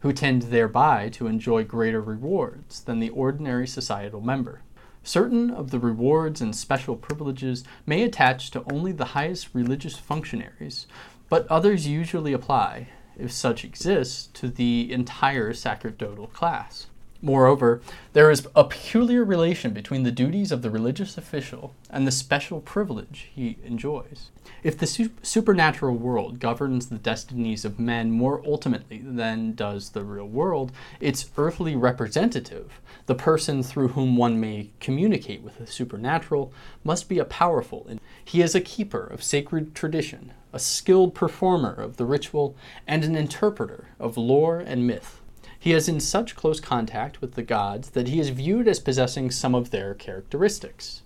who 0.00 0.12
tend 0.12 0.42
thereby 0.42 1.08
to 1.08 1.28
enjoy 1.28 1.64
greater 1.64 2.02
rewards 2.02 2.82
than 2.82 3.00
the 3.00 3.08
ordinary 3.08 3.66
societal 3.66 4.20
member. 4.20 4.60
Certain 5.02 5.50
of 5.50 5.70
the 5.70 5.78
rewards 5.78 6.42
and 6.42 6.54
special 6.54 6.94
privileges 6.94 7.64
may 7.86 8.02
attach 8.02 8.50
to 8.50 8.70
only 8.70 8.92
the 8.92 9.12
highest 9.16 9.48
religious 9.54 9.96
functionaries, 9.96 10.86
but 11.30 11.46
others 11.48 11.88
usually 11.88 12.34
apply, 12.34 12.88
if 13.18 13.32
such 13.32 13.64
exists, 13.64 14.26
to 14.34 14.48
the 14.48 14.92
entire 14.92 15.54
sacerdotal 15.54 16.26
class. 16.26 16.88
Moreover, 17.26 17.80
there 18.12 18.30
is 18.30 18.46
a 18.54 18.62
peculiar 18.62 19.24
relation 19.24 19.72
between 19.72 20.04
the 20.04 20.12
duties 20.12 20.52
of 20.52 20.62
the 20.62 20.70
religious 20.70 21.18
official 21.18 21.74
and 21.90 22.06
the 22.06 22.12
special 22.12 22.60
privilege 22.60 23.30
he 23.34 23.58
enjoys. 23.64 24.30
If 24.62 24.78
the 24.78 24.86
su- 24.86 25.10
supernatural 25.22 25.96
world 25.96 26.38
governs 26.38 26.86
the 26.86 26.98
destinies 26.98 27.64
of 27.64 27.80
men 27.80 28.12
more 28.12 28.40
ultimately 28.46 28.98
than 29.04 29.56
does 29.56 29.90
the 29.90 30.04
real 30.04 30.28
world, 30.28 30.70
its 31.00 31.28
earthly 31.36 31.74
representative, 31.74 32.80
the 33.06 33.16
person 33.16 33.64
through 33.64 33.88
whom 33.88 34.16
one 34.16 34.38
may 34.38 34.70
communicate 34.78 35.42
with 35.42 35.58
the 35.58 35.66
supernatural, 35.66 36.52
must 36.84 37.08
be 37.08 37.18
a 37.18 37.24
powerful. 37.24 37.90
He 38.24 38.40
is 38.40 38.54
a 38.54 38.60
keeper 38.60 39.04
of 39.04 39.24
sacred 39.24 39.74
tradition, 39.74 40.32
a 40.52 40.60
skilled 40.60 41.12
performer 41.12 41.74
of 41.74 41.96
the 41.96 42.04
ritual, 42.04 42.54
and 42.86 43.02
an 43.02 43.16
interpreter 43.16 43.88
of 43.98 44.16
lore 44.16 44.60
and 44.60 44.86
myth. 44.86 45.20
He 45.66 45.72
is 45.72 45.88
in 45.88 45.98
such 45.98 46.36
close 46.36 46.60
contact 46.60 47.20
with 47.20 47.34
the 47.34 47.42
gods 47.42 47.90
that 47.90 48.06
he 48.06 48.20
is 48.20 48.28
viewed 48.28 48.68
as 48.68 48.78
possessing 48.78 49.32
some 49.32 49.52
of 49.52 49.72
their 49.72 49.94
characteristics. 49.94 51.02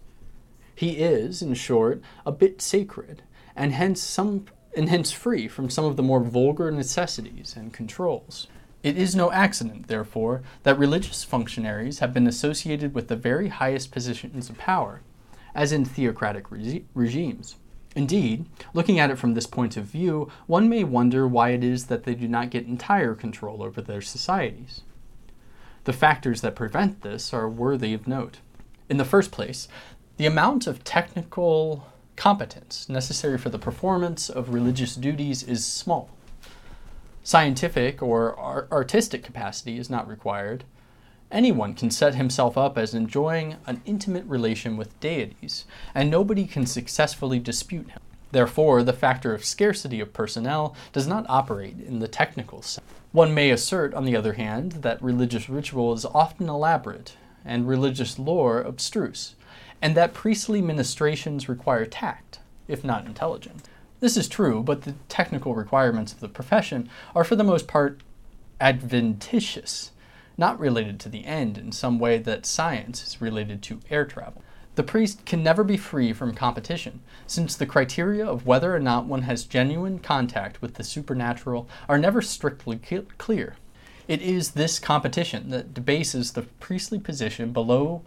He 0.75 0.99
is, 0.99 1.41
in 1.41 1.55
short, 1.55 2.03
a 2.27 2.31
bit 2.31 2.61
sacred, 2.61 3.23
and 3.57 3.73
hence 3.73 4.03
some 4.03 4.45
and 4.77 4.91
hence 4.91 5.13
free 5.13 5.49
from 5.49 5.71
some 5.71 5.87
of 5.87 5.97
the 5.97 6.03
more 6.03 6.21
vulgar 6.21 6.71
necessities 6.71 7.55
and 7.57 7.73
controls. 7.73 8.49
It 8.83 8.99
is 8.99 9.17
no 9.17 9.33
accident, 9.33 9.87
therefore, 9.87 10.43
that 10.65 10.79
religious 10.79 11.25
functionaries 11.25 12.01
have 12.01 12.13
been 12.13 12.27
associated 12.27 12.93
with 12.93 13.09
the 13.09 13.17
very 13.17 13.49
highest 13.49 13.91
positions 13.91 14.51
of 14.51 14.59
power, 14.59 15.01
as 15.55 15.73
in 15.73 15.87
theocratic 15.87 16.51
regi- 16.51 16.85
regimes. 16.93 17.57
Indeed, 17.97 18.47
looking 18.73 18.99
at 19.01 19.11
it 19.11 19.19
from 19.19 19.35
this 19.35 19.47
point 19.47 19.77
of 19.77 19.85
view, 19.85 20.31
one 20.47 20.69
may 20.69 20.85
wonder 20.85 21.27
why 21.27 21.51
it 21.51 21.65
is 21.65 21.87
that 21.87 22.05
they 22.05 22.15
do 22.15 22.29
not 22.29 22.51
get 22.51 22.67
entire 22.67 23.15
control 23.15 23.63
over 23.63 23.81
their 23.81 24.01
societies. 24.01 24.83
The 25.85 25.93
factors 25.93 26.41
that 26.43 26.55
prevent 26.55 27.03
this 27.03 27.35
are 27.35 27.49
worthy 27.49 27.93
of 27.93 28.07
note. 28.07 28.39
In 28.89 28.97
the 28.97 29.05
first 29.05 29.33
place, 29.33 29.67
the 30.19 30.27
amount 30.27 30.67
of 30.67 30.85
technical 30.85 31.87
competence 32.15 32.89
necessary 32.89 33.39
for 33.39 33.49
the 33.49 33.59
performance 33.59 34.29
of 34.29 34.53
religious 34.53 34.95
duties 34.95 35.43
is 35.43 35.65
small. 35.65 36.11
Scientific 37.25 38.03
or 38.03 38.39
artistic 38.71 39.23
capacity 39.25 39.79
is 39.79 39.91
not 39.91 40.07
required, 40.07 40.65
Anyone 41.31 41.75
can 41.75 41.91
set 41.91 42.17
himself 42.17 42.59
up 42.59 42.77
as 42.77 42.93
enjoying 42.93 43.57
an 43.67 43.83
intimate 43.85 44.25
relation 44.27 44.77
with 44.77 44.99
deities, 44.99 45.65
and 45.95 46.11
nobody 46.11 46.45
can 46.45 46.67
successfully 46.67 47.39
dispute 47.39 47.91
him. 47.91 48.01
Therefore, 48.33 48.83
the 48.83 48.93
factor 48.93 49.33
of 49.33 49.45
scarcity 49.45 50.01
of 50.01 50.13
personnel 50.13 50.75
does 50.93 51.07
not 51.07 51.27
operate 51.29 51.81
in 51.81 52.01
the 52.01 52.09
technical 52.09 52.63
sense. 52.63 52.87
One 53.13 53.33
may 53.33 53.51
assert, 53.51 53.95
on 53.95 54.05
the 54.05 54.17
other 54.17 54.35
hand, 54.35 54.73
that 54.83 55.03
religious 55.03 55.49
ritual 55.49 55.93
is 55.93 56.05
often 56.05 56.49
elaborate 56.49 57.17
and 57.45 57.67
religious 57.67 58.19
lore 58.19 58.61
abstruse, 58.61 59.35
and 59.81 59.97
that 59.97 60.15
priestly 60.15 60.61
ministrations 60.61 61.49
require 61.49 61.87
tact, 61.87 62.41
if 62.69 62.85
not 62.85 63.07
intelligence. 63.07 63.65
This 64.01 64.17
is 64.17 64.29
true, 64.29 64.63
but 64.63 64.83
the 64.83 64.95
technical 65.09 65.55
requirements 65.55 66.13
of 66.13 66.21
the 66.21 66.29
profession 66.29 66.89
are 67.15 67.25
for 67.25 67.37
the 67.37 67.45
most 67.45 67.67
part 67.67 68.01
adventitious 68.61 69.93
not 70.37 70.59
related 70.59 71.01
to 71.01 71.09
the 71.09 71.25
end 71.25 71.59
in 71.59 71.73
some 71.73 71.99
way 71.99 72.19
that 72.19 72.47
science 72.47 73.07
is 73.07 73.21
related 73.21 73.63
to 73.63 73.81
air 73.91 74.05
travel. 74.05 74.43
The 74.77 74.83
priest 74.83 75.27
can 75.27 75.43
never 75.43 75.65
be 75.65 75.77
free 75.77 76.13
from 76.13 76.35
competition, 76.35 77.01
since 77.27 77.55
the 77.57 77.67
criteria 77.67 78.25
of 78.25 78.47
whether 78.47 78.75
or 78.75 78.81
not 78.81 79.07
one 79.07 79.23
has 79.23 79.45
genuine 79.45 79.99
contact 79.99 80.63
with 80.63 80.75
the 80.75 80.85
supernatural 80.85 81.69
are 81.89 81.99
never 81.99 82.23
strictly 82.23 82.79
clear. 83.19 83.57
It 84.09 84.23
is 84.23 84.53
this 84.53 84.79
competition 84.79 85.51
that 85.51 85.75
debases 85.75 86.33
the 86.33 86.43
priestly 86.43 86.99
position 86.99 87.53
below 87.53 88.03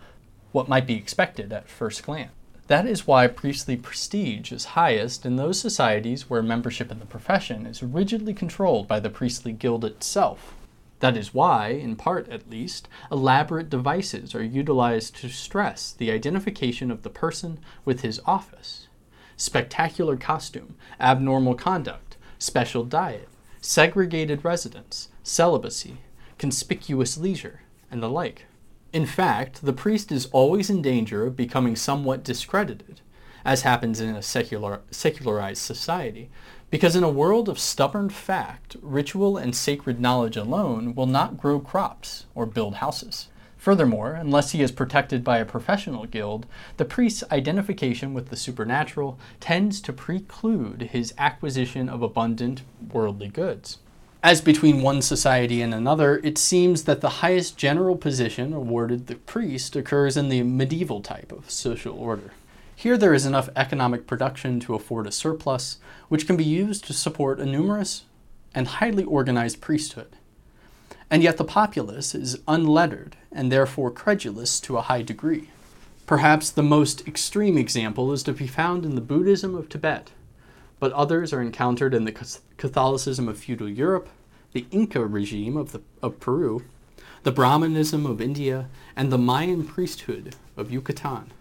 what 0.52 0.68
might 0.68 0.88
be 0.88 0.96
expected 0.96 1.54
at 1.54 1.70
first 1.70 2.04
glance. 2.04 2.32
That 2.68 2.86
is 2.86 3.06
why 3.06 3.28
priestly 3.28 3.76
prestige 3.76 4.52
is 4.52 4.66
highest 4.66 5.26
in 5.26 5.36
those 5.36 5.60
societies 5.60 6.30
where 6.30 6.42
membership 6.42 6.92
in 6.92 7.00
the 7.00 7.06
profession 7.06 7.66
is 7.66 7.84
rigidly 7.84 8.34
controlled 8.34 8.88
by 8.88 9.02
the 9.02 9.10
priestly 9.10 9.52
guild 9.52 9.84
itself. 9.84 10.56
That 11.04 11.18
is 11.18 11.34
why, 11.34 11.72
in 11.72 11.98
part 11.98 12.30
at 12.30 12.50
least, 12.50 12.88
elaborate 13.12 13.70
devices 13.70 14.34
are 14.34 14.42
utilized 14.42 15.18
to 15.18 15.28
stress 15.28 15.92
the 15.92 16.10
identification 16.10 16.90
of 16.90 17.04
the 17.04 17.10
person 17.10 17.60
with 17.84 18.04
his 18.04 18.22
office. 18.26 18.88
Spectacular 19.36 20.16
costume, 20.16 20.76
abnormal 21.02 21.56
conduct, 21.56 22.16
special 22.40 22.86
diet, 22.86 23.28
segregated 23.60 24.46
residence, 24.46 25.10
celibacy, 25.24 25.98
conspicuous 26.38 27.18
leisure, 27.18 27.64
and 27.92 28.02
the 28.02 28.08
like. 28.08 28.46
In 28.94 29.06
fact, 29.06 29.66
the 29.66 29.74
priest 29.74 30.10
is 30.10 30.28
always 30.28 30.70
in 30.70 30.82
danger 30.82 31.26
of 31.26 31.36
becoming 31.36 31.76
somewhat 31.76 32.24
discredited, 32.24 33.02
as 33.44 33.64
happens 33.64 34.00
in 34.00 34.16
a 34.16 34.22
secular, 34.22 34.80
secularized 34.90 35.64
society, 35.64 36.30
because 36.74 36.96
in 36.96 37.04
a 37.04 37.08
world 37.08 37.48
of 37.48 37.60
stubborn 37.60 38.10
fact, 38.10 38.76
ritual 38.82 39.38
and 39.38 39.56
sacred 39.56 40.00
knowledge 40.00 40.36
alone 40.36 40.96
will 40.96 41.06
not 41.06 41.38
grow 41.38 41.60
crops 41.60 42.26
or 42.34 42.48
build 42.48 42.74
houses. 42.74 43.28
Furthermore, 43.58 44.14
unless 44.14 44.54
he 44.54 44.64
is 44.64 44.72
protected 44.72 45.24
by 45.24 45.38
a 45.38 45.46
professional 45.46 46.08
guild, 46.08 46.48
the 46.78 46.84
priest's 46.84 47.24
identification 47.32 48.12
with 48.12 48.30
the 48.30 48.36
supernatural 48.36 49.20
tends 49.40 49.80
to 49.82 49.94
preclude 49.94 50.90
his 50.92 51.14
acquisition 51.20 51.88
of 51.88 52.02
abundant 52.02 52.64
worldly 52.92 53.28
goods. 53.28 53.78
As 54.24 54.42
between 54.42 54.82
one 54.82 55.04
society 55.04 55.62
and 55.62 55.76
another, 55.76 56.18
it 56.24 56.40
seems 56.40 56.86
that 56.86 57.02
the 57.02 57.22
highest 57.22 57.56
general 57.56 57.96
position 57.96 58.52
awarded 58.52 59.06
the 59.06 59.18
priest 59.18 59.76
occurs 59.76 60.18
in 60.18 60.30
the 60.30 60.42
medieval 60.42 61.02
type 61.02 61.32
of 61.32 61.52
social 61.52 61.96
order. 61.96 62.32
Here 62.84 62.98
there 62.98 63.14
is 63.14 63.26
enough 63.26 63.48
economic 63.56 64.08
production 64.08 64.60
to 64.60 64.76
afford 64.76 65.08
a 65.08 65.12
surplus, 65.14 65.78
which 66.10 66.28
can 66.28 66.36
be 66.36 66.44
used 66.44 66.84
to 66.84 66.92
support 66.92 67.40
a 67.40 67.46
numerous 67.46 68.04
and 68.54 68.68
highly 68.68 69.06
organized 69.06 69.62
priesthood. 69.62 70.18
And 71.10 71.24
yet 71.24 71.38
the 71.38 71.46
populace 71.46 72.14
is 72.14 72.42
unlettered 72.46 73.16
and 73.32 73.50
therefore 73.50 73.90
credulous 73.90 74.60
to 74.60 74.76
a 74.76 74.82
high 74.82 75.02
degree. 75.02 75.50
Perhaps 76.06 76.50
the 76.50 76.62
most 76.62 77.08
extreme 77.08 77.58
example 77.58 78.12
is 78.12 78.22
to 78.24 78.34
be 78.34 78.48
found 78.48 78.84
in 78.84 78.96
the 78.96 79.00
Buddhism 79.00 79.56
of 79.56 79.70
Tibet, 79.70 80.12
but 80.78 80.92
others 80.92 81.32
are 81.32 81.42
encountered 81.42 81.94
in 81.94 82.04
the 82.04 82.38
Catholicism 82.58 83.30
of 83.30 83.38
feudal 83.38 83.70
Europe, 83.70 84.10
the 84.52 84.66
Inca 84.72 85.06
regime 85.06 85.56
of, 85.56 85.72
the, 85.72 85.80
of 86.02 86.20
Peru, 86.20 86.66
the 87.24 87.32
Brahmanism 87.32 88.06
of 88.06 88.20
India, 88.20 88.68
and 88.94 89.10
the 89.10 89.18
Mayan 89.18 89.64
priesthood 89.64 90.36
of 90.58 90.70
Yucatan. 90.70 91.32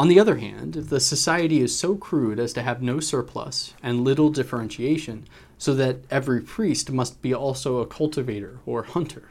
On 0.00 0.08
the 0.08 0.18
other 0.18 0.36
hand, 0.36 0.76
if 0.76 0.88
the 0.88 0.98
society 0.98 1.60
is 1.60 1.78
so 1.78 1.94
crude 1.94 2.38
as 2.38 2.54
to 2.54 2.62
have 2.62 2.80
no 2.80 3.00
surplus 3.00 3.74
and 3.82 4.02
little 4.02 4.30
differentiation, 4.30 5.26
so 5.58 5.74
that 5.74 5.98
every 6.10 6.40
priest 6.40 6.90
must 6.90 7.20
be 7.20 7.34
also 7.34 7.80
a 7.80 7.86
cultivator 7.86 8.60
or 8.64 8.84
hunter, 8.84 9.24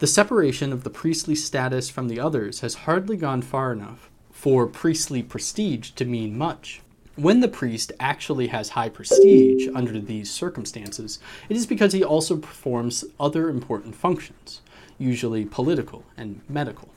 the 0.00 0.08
separation 0.08 0.72
of 0.72 0.82
the 0.82 0.90
priestly 0.90 1.36
status 1.36 1.88
from 1.88 2.08
the 2.08 2.18
others 2.18 2.58
has 2.58 2.86
hardly 2.86 3.16
gone 3.16 3.40
far 3.40 3.72
enough 3.72 4.10
for 4.32 4.66
priestly 4.66 5.22
prestige 5.22 5.90
to 5.90 6.04
mean 6.04 6.36
much. 6.36 6.82
When 7.14 7.38
the 7.38 7.46
priest 7.46 7.92
actually 8.00 8.48
has 8.48 8.70
high 8.70 8.88
prestige 8.88 9.68
under 9.76 10.00
these 10.00 10.28
circumstances, 10.28 11.20
it 11.48 11.56
is 11.56 11.68
because 11.68 11.92
he 11.92 12.02
also 12.02 12.36
performs 12.36 13.04
other 13.20 13.48
important 13.48 13.94
functions, 13.94 14.60
usually 14.98 15.44
political 15.44 16.02
and 16.16 16.40
medical. 16.48 16.88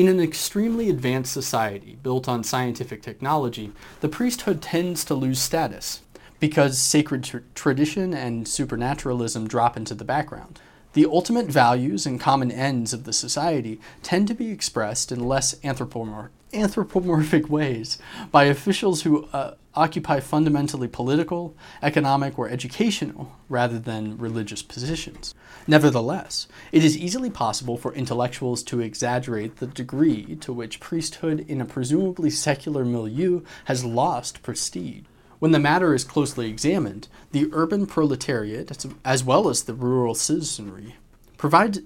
In 0.00 0.08
an 0.08 0.18
extremely 0.18 0.88
advanced 0.88 1.30
society 1.30 1.98
built 2.02 2.26
on 2.26 2.42
scientific 2.42 3.02
technology, 3.02 3.70
the 4.00 4.08
priesthood 4.08 4.62
tends 4.62 5.04
to 5.04 5.14
lose 5.14 5.38
status 5.38 6.00
because 6.38 6.78
sacred 6.78 7.22
tr- 7.22 7.40
tradition 7.54 8.14
and 8.14 8.48
supernaturalism 8.48 9.46
drop 9.46 9.76
into 9.76 9.94
the 9.94 10.02
background. 10.02 10.58
The 10.94 11.04
ultimate 11.04 11.48
values 11.48 12.06
and 12.06 12.18
common 12.18 12.50
ends 12.50 12.94
of 12.94 13.04
the 13.04 13.12
society 13.12 13.78
tend 14.02 14.26
to 14.28 14.34
be 14.34 14.50
expressed 14.50 15.12
in 15.12 15.28
less 15.28 15.54
anthropomorphic 15.62 16.32
anthropomorphic 16.52 17.48
ways 17.48 17.98
by 18.30 18.44
officials 18.44 19.02
who 19.02 19.26
uh, 19.32 19.54
occupy 19.74 20.18
fundamentally 20.20 20.88
political, 20.88 21.54
economic, 21.82 22.38
or 22.38 22.48
educational 22.48 23.32
rather 23.48 23.78
than 23.78 24.18
religious 24.18 24.62
positions. 24.62 25.34
Nevertheless, 25.66 26.48
it 26.72 26.84
is 26.84 26.98
easily 26.98 27.30
possible 27.30 27.76
for 27.76 27.94
intellectuals 27.94 28.62
to 28.64 28.80
exaggerate 28.80 29.56
the 29.56 29.66
degree 29.66 30.36
to 30.36 30.52
which 30.52 30.80
priesthood 30.80 31.44
in 31.48 31.60
a 31.60 31.64
presumably 31.64 32.30
secular 32.30 32.84
milieu 32.84 33.42
has 33.66 33.84
lost 33.84 34.42
prestige. 34.42 35.04
When 35.38 35.52
the 35.52 35.58
matter 35.58 35.94
is 35.94 36.04
closely 36.04 36.50
examined, 36.50 37.08
the 37.32 37.48
urban 37.52 37.86
proletariat, 37.86 38.84
as 39.04 39.24
well 39.24 39.48
as 39.48 39.62
the 39.62 39.74
rural 39.74 40.14
citizenry, 40.14 40.96
provides, 41.38 41.80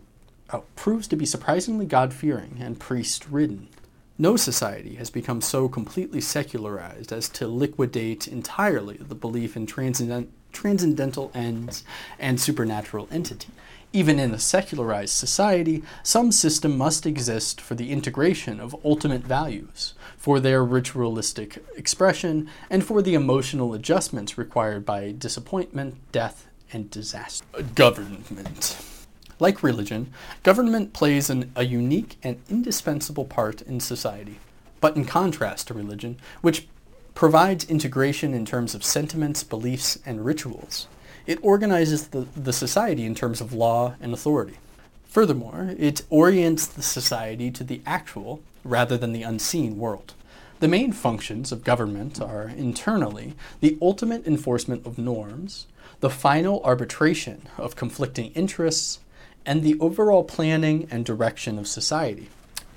oh, 0.53 0.65
proves 0.75 1.07
to 1.09 1.17
be 1.17 1.27
surprisingly 1.27 1.87
God 1.87 2.13
fearing 2.13 2.57
and 2.61 2.81
priest 2.81 3.29
ridden. 3.29 3.69
No 4.17 4.37
society 4.37 4.95
has 4.95 5.11
become 5.11 5.41
so 5.41 5.69
completely 5.69 6.21
secularized 6.21 7.13
as 7.13 7.29
to 7.31 7.49
liquidate 7.49 8.29
entirely 8.29 8.97
the 8.99 9.15
belief 9.17 9.57
in 9.57 9.67
transcendent, 9.67 10.31
transcendental 10.53 11.33
ends 11.35 11.83
and 12.19 12.41
supernatural 12.41 13.09
entity. 13.11 13.49
Even 13.93 14.21
in 14.21 14.33
a 14.33 14.39
secularized 14.39 15.15
society, 15.15 15.83
some 16.05 16.31
system 16.31 16.79
must 16.79 17.07
exist 17.07 17.61
for 17.61 17.75
the 17.75 17.91
integration 17.91 18.61
of 18.61 18.77
ultimate 18.85 19.23
values, 19.23 19.95
for 20.17 20.39
their 20.39 20.65
ritualistic 20.65 21.65
expression, 21.77 22.49
and 22.71 22.85
for 22.85 23.03
the 23.03 23.15
emotional 23.15 23.75
adjustments 23.75 24.39
required 24.39 24.87
by 24.87 25.13
disappointment, 25.17 25.97
death, 26.13 26.47
and 26.73 26.89
disaster. 26.89 27.45
Government. 27.75 28.94
Like 29.41 29.63
religion, 29.63 30.13
government 30.43 30.93
plays 30.93 31.29
an, 31.31 31.51
a 31.57 31.65
unique 31.65 32.17
and 32.23 32.41
indispensable 32.49 33.25
part 33.25 33.63
in 33.63 33.81
society. 33.81 34.39
But 34.81 34.97
in 34.97 35.05
contrast 35.05 35.69
to 35.69 35.75
religion, 35.75 36.19
which 36.41 36.69
provides 37.15 37.65
integration 37.65 38.35
in 38.35 38.45
terms 38.45 38.75
of 38.75 38.85
sentiments, 38.85 39.43
beliefs, 39.43 39.99
and 40.05 40.25
rituals, 40.25 40.89
it 41.27 41.39
organizes 41.43 42.09
the, 42.09 42.27
the 42.37 42.53
society 42.53 43.05
in 43.05 43.15
terms 43.15 43.41
of 43.41 43.53
law 43.53 43.95
and 44.01 44.13
authority. 44.13 44.59
Furthermore, 45.07 45.75
it 45.79 46.03
orients 46.11 46.67
the 46.67 46.83
society 46.83 47.51
to 47.53 47.65
the 47.65 47.81
actual 47.87 48.43
rather 48.65 48.97
than 48.97 49.13
the 49.13 49.23
unseen 49.23 49.79
world. 49.79 50.15
The 50.61 50.69
main 50.69 50.93
functions 50.93 51.53
of 51.53 51.65
government 51.65 52.21
are 52.21 52.49
internally 52.49 53.35
the 53.61 53.79
ultimate 53.81 54.27
enforcement 54.27 54.87
of 54.87 54.99
norms, 54.99 55.67
the 56.01 56.11
final 56.11 56.61
arbitration 56.65 57.49
of 57.59 57.77
conflicting 57.77 58.33
interests, 58.33 58.99
and 59.47 59.63
the 59.63 59.79
overall 59.81 60.25
planning 60.25 60.89
and 60.91 61.05
direction 61.05 61.59
of 61.59 61.69
society, 61.69 62.29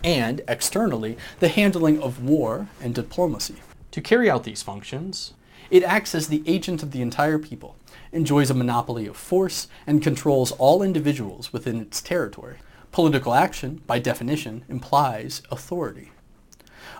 and 0.03 0.41
externally, 0.47 1.17
the 1.39 1.47
handling 1.47 2.01
of 2.01 2.23
war 2.23 2.67
and 2.81 2.93
diplomacy. 2.93 3.55
To 3.91 4.01
carry 4.01 4.29
out 4.29 4.43
these 4.43 4.63
functions, 4.63 5.33
it 5.69 5.83
acts 5.83 6.15
as 6.15 6.27
the 6.27 6.43
agent 6.45 6.83
of 6.83 6.91
the 6.91 7.01
entire 7.01 7.39
people, 7.39 7.75
enjoys 8.11 8.49
a 8.49 8.53
monopoly 8.53 9.07
of 9.07 9.17
force, 9.17 9.67
and 9.85 10.01
controls 10.01 10.51
all 10.53 10.81
individuals 10.81 11.51
within 11.51 11.81
its 11.81 12.01
territory. 12.01 12.57
Political 12.91 13.33
action, 13.33 13.81
by 13.85 13.99
definition, 13.99 14.63
implies 14.69 15.41
authority. 15.51 16.11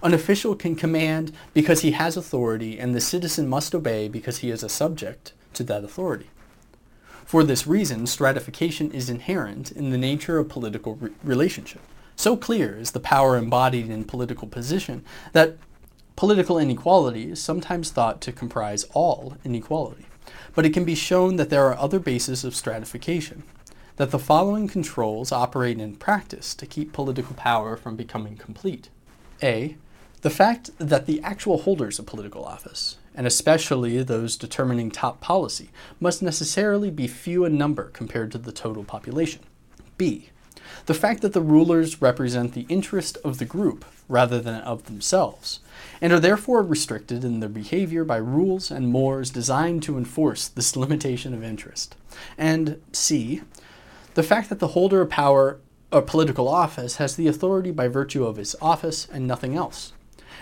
An 0.04 0.14
official 0.14 0.56
can 0.56 0.76
command 0.76 1.32
because 1.54 1.82
he 1.82 1.92
has 1.92 2.18
authority, 2.18 2.78
and 2.78 2.94
the 2.94 3.02
citizen 3.02 3.48
must 3.48 3.74
obey 3.74 4.08
because 4.08 4.40
he 4.40 4.52
is 4.52 4.64
a 4.64 4.70
subject 4.70 5.34
to 5.54 5.64
that 5.64 5.84
authority. 5.84 6.30
For 7.28 7.44
this 7.44 7.68
reason, 7.68 8.08
stratification 8.08 8.90
is 8.94 9.10
inherent 9.10 9.70
in 9.74 9.90
the 9.90 9.98
nature 9.98 10.38
of 10.38 10.48
political 10.48 10.96
re- 10.96 11.12
relationship. 11.22 11.82
So 12.16 12.38
clear 12.38 12.78
is 12.78 12.92
the 12.92 13.02
power 13.02 13.36
embodied 13.36 13.90
in 13.90 14.06
political 14.06 14.48
position 14.48 15.04
that 15.34 15.58
political 16.16 16.58
inequality 16.58 17.30
is 17.32 17.44
sometimes 17.44 17.92
thought 17.92 18.22
to 18.22 18.32
comprise 18.32 18.86
all 18.94 19.36
inequality. 19.44 20.06
But 20.56 20.66
it 20.66 20.74
can 20.74 20.86
be 20.86 20.96
shown 20.96 21.36
that 21.36 21.50
there 21.50 21.66
are 21.66 21.78
other 21.78 22.00
bases 22.00 22.46
of 22.46 22.56
stratification, 22.56 23.44
that 23.98 24.12
the 24.12 24.20
following 24.20 24.70
controls 24.70 25.34
operate 25.34 25.82
in 25.82 25.98
practice 25.98 26.56
to 26.56 26.66
keep 26.66 26.94
political 26.94 27.36
power 27.36 27.76
from 27.76 27.98
becoming 27.98 28.38
complete. 28.38 28.88
A. 29.44 29.76
The 30.22 30.30
fact 30.30 30.70
that 30.78 31.08
the 31.08 31.22
actual 31.24 31.58
holders 31.58 32.00
of 32.00 32.06
political 32.06 32.46
office, 32.46 32.96
and 33.18 33.26
especially 33.26 34.02
those 34.04 34.38
determining 34.38 34.92
top 34.92 35.20
policy, 35.20 35.72
must 36.00 36.22
necessarily 36.22 36.92
be 36.92 37.08
few 37.08 37.44
in 37.44 37.58
number 37.58 37.86
compared 37.86 38.32
to 38.32 38.38
the 38.38 38.52
total 38.52 38.84
population. 38.84 39.42
B. 39.98 40.30
The 40.86 40.94
fact 40.94 41.24
that 41.24 41.34
the 41.34 41.42
rulers 41.42 42.02
represent 42.02 42.54
the 42.54 42.68
interest 42.70 43.18
of 43.26 43.40
the 43.40 43.46
group 43.46 43.84
rather 44.08 44.40
than 44.40 44.62
of 44.62 44.86
themselves, 44.86 45.60
and 46.00 46.14
are 46.14 46.20
therefore 46.20 46.62
restricted 46.62 47.24
in 47.24 47.40
their 47.40 47.50
behavior 47.50 48.06
by 48.06 48.18
rules 48.18 48.70
and 48.70 48.88
mores 48.88 49.32
designed 49.32 49.82
to 49.84 49.98
enforce 49.98 50.48
this 50.48 50.76
limitation 50.78 51.34
of 51.34 51.44
interest. 51.44 51.96
And 52.38 52.80
C. 52.94 53.42
The 54.14 54.24
fact 54.24 54.50
that 54.50 54.60
the 54.60 54.70
holder 54.70 55.02
of 55.02 55.10
power 55.10 55.60
or 55.92 56.02
political 56.04 56.48
office 56.48 56.98
has 56.98 57.16
the 57.16 57.28
authority 57.28 57.72
by 57.72 57.88
virtue 57.88 58.26
of 58.26 58.38
his 58.38 58.56
office 58.62 59.08
and 59.12 59.26
nothing 59.26 59.56
else 59.56 59.94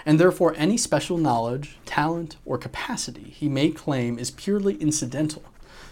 and 0.06 0.20
therefore 0.20 0.54
any 0.58 0.78
special 0.78 1.18
knowledge, 1.18 1.78
talent, 1.86 2.38
or 2.46 2.58
capacity 2.58 3.24
he 3.24 3.50
may 3.50 3.72
claim 3.72 4.20
is 4.20 4.32
purely 4.32 4.76
incidental, 4.76 5.44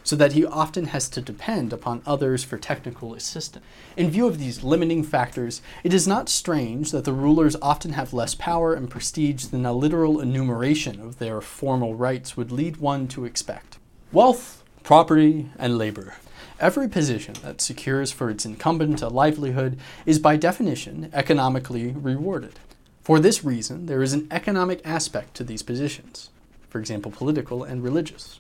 so 0.04 0.16
that 0.16 0.34
he 0.34 0.46
often 0.46 0.86
has 0.86 1.10
to 1.10 1.22
depend 1.22 1.72
upon 1.74 2.02
others 2.06 2.44
for 2.44 2.58
technical 2.58 3.14
assistance. 3.14 3.66
In 3.96 4.12
view 4.12 4.28
of 4.28 4.38
these 4.38 4.64
limiting 4.64 5.04
factors, 5.04 5.62
it 5.84 5.94
is 5.94 6.08
not 6.08 6.30
strange 6.30 6.92
that 6.92 7.06
the 7.06 7.14
rulers 7.14 7.56
often 7.62 7.94
have 7.94 8.14
less 8.14 8.36
power 8.36 8.74
and 8.74 8.90
prestige 8.90 9.46
than 9.46 9.66
a 9.66 9.74
literal 9.74 10.20
enumeration 10.20 11.00
of 11.00 11.20
their 11.20 11.42
formal 11.42 11.96
rights 11.96 12.36
would 12.36 12.52
lead 12.52 12.78
one 12.78 13.08
to 13.10 13.26
expect. 13.26 13.78
Wealth, 14.12 14.64
property, 14.84 15.50
and 15.58 15.78
labor. 15.78 16.16
Every 16.60 16.88
position 16.88 17.36
that 17.42 17.62
secures 17.62 18.12
for 18.12 18.30
its 18.30 18.46
incumbent 18.46 19.02
a 19.02 19.08
livelihood 19.08 19.80
is 20.06 20.20
by 20.20 20.38
definition 20.38 21.10
economically 21.14 21.92
rewarded. 21.92 22.60
For 23.04 23.20
this 23.20 23.44
reason, 23.44 23.88
there 23.88 24.02
is 24.02 24.14
an 24.14 24.30
economic 24.32 24.80
aspect 24.86 25.34
to 25.36 25.44
these 25.44 25.62
positions, 25.62 26.30
for 26.70 26.80
example, 26.80 27.12
political 27.12 27.62
and 27.62 27.84
religious, 27.84 28.40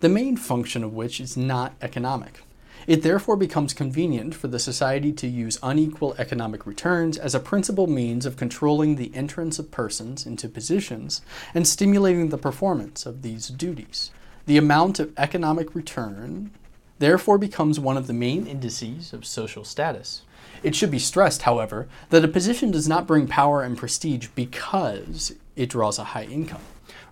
the 0.00 0.08
main 0.08 0.36
function 0.36 0.82
of 0.82 0.92
which 0.92 1.20
is 1.20 1.36
not 1.36 1.74
economic. 1.80 2.42
It 2.88 3.02
therefore 3.02 3.36
becomes 3.36 3.72
convenient 3.72 4.34
for 4.34 4.48
the 4.48 4.58
society 4.58 5.12
to 5.12 5.28
use 5.28 5.60
unequal 5.62 6.16
economic 6.18 6.66
returns 6.66 7.16
as 7.16 7.32
a 7.32 7.40
principal 7.40 7.86
means 7.86 8.26
of 8.26 8.36
controlling 8.36 8.96
the 8.96 9.14
entrance 9.14 9.60
of 9.60 9.70
persons 9.70 10.26
into 10.26 10.48
positions 10.48 11.22
and 11.54 11.64
stimulating 11.64 12.30
the 12.30 12.38
performance 12.38 13.06
of 13.06 13.22
these 13.22 13.48
duties. 13.48 14.10
The 14.46 14.56
amount 14.56 14.98
of 14.98 15.12
economic 15.16 15.76
return 15.76 16.50
therefore 16.98 17.38
becomes 17.38 17.78
one 17.78 17.96
of 17.96 18.08
the 18.08 18.12
main 18.12 18.48
indices 18.48 19.12
of 19.12 19.24
social 19.24 19.62
status. 19.62 20.22
It 20.62 20.74
should 20.74 20.90
be 20.90 20.98
stressed, 20.98 21.42
however, 21.42 21.88
that 22.10 22.24
a 22.24 22.28
position 22.28 22.70
does 22.70 22.88
not 22.88 23.06
bring 23.06 23.26
power 23.26 23.62
and 23.62 23.76
prestige 23.76 24.28
because 24.34 25.34
it 25.54 25.70
draws 25.70 25.98
a 25.98 26.04
high 26.04 26.24
income. 26.24 26.62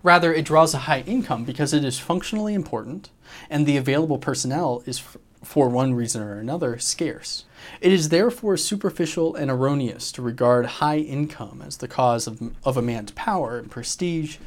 Rather, 0.03 0.33
it 0.33 0.45
draws 0.45 0.73
a 0.73 0.79
high 0.79 1.01
income 1.01 1.45
because 1.45 1.73
it 1.73 1.83
is 1.83 1.99
functionally 1.99 2.53
important 2.53 3.09
and 3.49 3.65
the 3.65 3.77
available 3.77 4.19
personnel 4.19 4.83
is 4.85 5.01
for 5.43 5.69
one 5.69 5.93
reason 5.93 6.21
or 6.21 6.39
another, 6.39 6.77
scarce. 6.79 7.45
It 7.81 7.91
is 7.91 8.09
therefore 8.09 8.57
superficial 8.57 9.35
and 9.35 9.49
erroneous 9.49 10.11
to 10.13 10.21
regard 10.21 10.65
high 10.65 10.97
income 10.97 11.63
as 11.65 11.77
the 11.77 11.87
cause 11.87 12.27
of, 12.27 12.41
of 12.63 12.77
a 12.77 12.81
man's 12.81 13.11
power 13.11 13.57
and 13.57 13.69
prestige, 13.69 14.37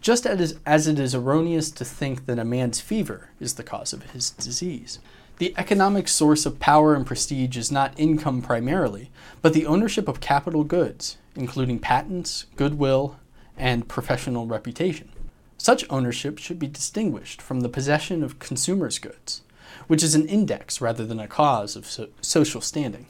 just 0.00 0.26
as, 0.26 0.56
as 0.66 0.86
it 0.86 0.98
is 0.98 1.14
erroneous 1.14 1.70
to 1.72 1.84
think 1.84 2.26
that 2.26 2.38
a 2.38 2.44
man's 2.44 2.80
fever 2.80 3.30
is 3.40 3.54
the 3.54 3.62
cause 3.62 3.92
of 3.92 4.10
his 4.10 4.30
disease. 4.30 4.98
The 5.38 5.54
economic 5.56 6.08
source 6.08 6.46
of 6.46 6.60
power 6.60 6.94
and 6.94 7.06
prestige 7.06 7.56
is 7.56 7.70
not 7.70 7.98
income 7.98 8.42
primarily, 8.42 9.10
but 9.40 9.52
the 9.52 9.66
ownership 9.66 10.08
of 10.08 10.20
capital 10.20 10.64
goods, 10.64 11.16
including 11.36 11.78
patents, 11.78 12.46
goodwill, 12.56 13.16
and 13.56 13.88
professional 13.88 14.46
reputation. 14.46 15.10
Such 15.56 15.84
ownership 15.90 16.38
should 16.38 16.58
be 16.58 16.66
distinguished 16.66 17.40
from 17.40 17.60
the 17.60 17.68
possession 17.68 18.22
of 18.22 18.38
consumers' 18.38 18.98
goods 18.98 19.42
which 19.86 20.02
is 20.02 20.14
an 20.14 20.26
index 20.26 20.80
rather 20.80 21.04
than 21.04 21.18
a 21.18 21.26
cause 21.26 21.76
of 21.76 21.86
so- 21.86 22.08
social 22.20 22.60
standing. 22.60 23.06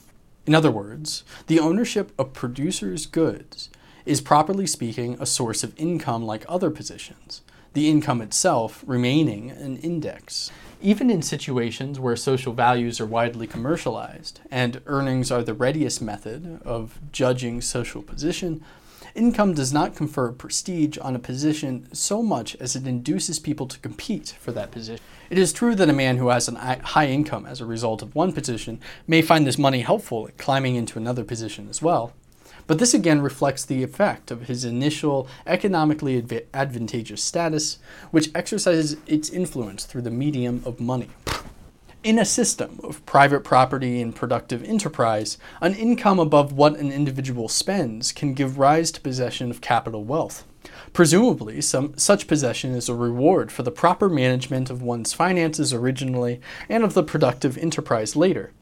In 0.46 0.54
other 0.54 0.70
words, 0.70 1.24
the 1.46 1.60
ownership 1.60 2.12
of 2.18 2.32
producers' 2.32 3.06
goods 3.06 3.68
is 4.06 4.22
properly 4.22 4.66
speaking 4.66 5.16
a 5.20 5.26
source 5.26 5.62
of 5.62 5.78
income 5.78 6.24
like 6.24 6.46
other 6.48 6.70
positions, 6.70 7.42
the 7.74 7.88
income 7.90 8.22
itself 8.22 8.82
remaining 8.86 9.50
an 9.50 9.76
index. 9.78 10.50
Even 10.80 11.10
in 11.10 11.22
situations 11.22 11.98
where 11.98 12.14
social 12.14 12.52
values 12.52 13.00
are 13.00 13.06
widely 13.06 13.46
commercialized 13.46 14.40
and 14.50 14.80
earnings 14.86 15.30
are 15.30 15.42
the 15.42 15.54
readiest 15.54 16.00
method 16.00 16.60
of 16.64 17.00
judging 17.10 17.60
social 17.60 18.00
position, 18.00 18.62
Income 19.14 19.54
does 19.54 19.72
not 19.72 19.96
confer 19.96 20.30
prestige 20.30 20.98
on 20.98 21.16
a 21.16 21.18
position 21.18 21.88
so 21.92 22.22
much 22.22 22.54
as 22.56 22.76
it 22.76 22.86
induces 22.86 23.40
people 23.40 23.66
to 23.66 23.78
compete 23.80 24.36
for 24.38 24.52
that 24.52 24.70
position. 24.70 25.02
It 25.28 25.38
is 25.38 25.52
true 25.52 25.74
that 25.74 25.88
a 25.88 25.92
man 25.92 26.18
who 26.18 26.28
has 26.28 26.48
a 26.48 26.80
high 26.84 27.08
income 27.08 27.44
as 27.44 27.60
a 27.60 27.66
result 27.66 28.02
of 28.02 28.14
one 28.14 28.32
position 28.32 28.80
may 29.06 29.22
find 29.22 29.46
this 29.46 29.58
money 29.58 29.80
helpful 29.80 30.26
in 30.26 30.32
climbing 30.38 30.76
into 30.76 30.98
another 30.98 31.24
position 31.24 31.68
as 31.68 31.82
well. 31.82 32.12
But 32.68 32.78
this 32.78 32.92
again 32.92 33.22
reflects 33.22 33.64
the 33.64 33.82
effect 33.82 34.30
of 34.30 34.42
his 34.42 34.62
initial 34.62 35.26
economically 35.46 36.18
adv- 36.18 36.42
advantageous 36.52 37.24
status, 37.24 37.78
which 38.10 38.30
exercises 38.34 38.98
its 39.06 39.30
influence 39.30 39.84
through 39.84 40.02
the 40.02 40.10
medium 40.10 40.62
of 40.66 40.78
money. 40.78 41.08
In 42.04 42.18
a 42.18 42.26
system 42.26 42.78
of 42.84 43.04
private 43.06 43.42
property 43.42 44.02
and 44.02 44.14
productive 44.14 44.62
enterprise, 44.62 45.38
an 45.62 45.74
income 45.74 46.18
above 46.18 46.52
what 46.52 46.76
an 46.76 46.92
individual 46.92 47.48
spends 47.48 48.12
can 48.12 48.34
give 48.34 48.58
rise 48.58 48.92
to 48.92 49.00
possession 49.00 49.50
of 49.50 49.62
capital 49.62 50.04
wealth. 50.04 50.44
Presumably, 50.92 51.62
some, 51.62 51.96
such 51.96 52.28
possession 52.28 52.74
is 52.74 52.90
a 52.90 52.94
reward 52.94 53.50
for 53.50 53.62
the 53.62 53.70
proper 53.70 54.10
management 54.10 54.68
of 54.68 54.82
one's 54.82 55.14
finances 55.14 55.72
originally 55.72 56.40
and 56.68 56.84
of 56.84 56.92
the 56.92 57.02
productive 57.02 57.56
enterprise 57.56 58.14
later. 58.14 58.52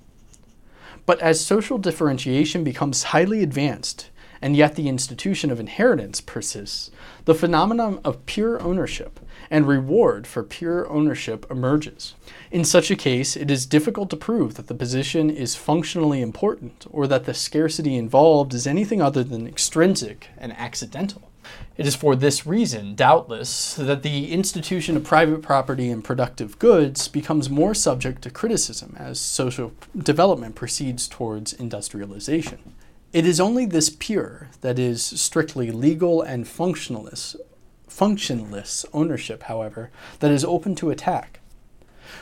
But 1.07 1.21
as 1.21 1.41
social 1.41 1.79
differentiation 1.79 2.65
becomes 2.65 3.05
highly 3.05 3.43
advanced, 3.43 4.11
and 4.43 4.57
yet 4.57 4.75
the 4.75 4.89
institution 4.89 5.51
of 5.51 5.61
inheritance 5.61 6.21
persists, 6.21 6.91
the 7.25 7.35
phenomenon 7.35 8.01
of 8.05 8.27
pure 8.27 8.61
ownership 8.61 9.21
and 9.51 9.67
reward 9.67 10.27
for 10.27 10.43
pure 10.43 10.89
ownership 10.91 11.47
emerges. 11.51 12.15
In 12.51 12.65
such 12.65 12.91
a 12.91 12.97
case, 12.97 13.37
it 13.37 13.51
is 13.51 13.67
difficult 13.67 14.11
to 14.11 14.17
prove 14.17 14.55
that 14.55 14.67
the 14.67 14.75
position 14.75 15.31
is 15.31 15.55
functionally 15.55 16.21
important 16.21 16.87
or 16.91 17.07
that 17.07 17.25
the 17.25 17.35
scarcity 17.35 17.97
involved 17.97 18.53
is 18.53 18.67
anything 18.67 19.01
other 19.01 19.25
than 19.25 19.47
extrinsic 19.47 20.29
and 20.37 20.53
accidental. 20.55 21.31
It 21.77 21.87
is 21.87 21.95
for 21.95 22.17
this 22.17 22.47
reason, 22.47 22.95
doubtless, 22.95 23.75
that 23.75 24.03
the 24.03 24.33
institution 24.33 24.97
of 24.97 25.05
private 25.05 25.43
property 25.43 25.91
and 25.91 26.03
productive 26.03 26.59
goods 26.59 27.07
becomes 27.09 27.51
more 27.51 27.75
subject 27.75 28.23
to 28.23 28.31
criticism 28.31 28.97
as 28.99 29.21
social 29.21 29.73
development 29.97 30.55
proceeds 30.55 31.07
towards 31.07 31.53
industrialization. 31.53 32.75
It 33.13 33.27
is 33.27 33.41
only 33.41 33.67
this 33.67 33.91
pure, 33.91 34.49
that 34.63 34.79
is, 34.79 35.03
strictly 35.03 35.71
legal 35.71 36.23
and 36.23 36.45
functionalist, 36.45 37.37
functionless 37.89 38.85
ownership, 38.93 39.45
however, 39.45 39.91
that 40.21 40.31
is 40.31 40.45
open 40.45 40.75
to 40.77 40.91
attack. 40.91 41.41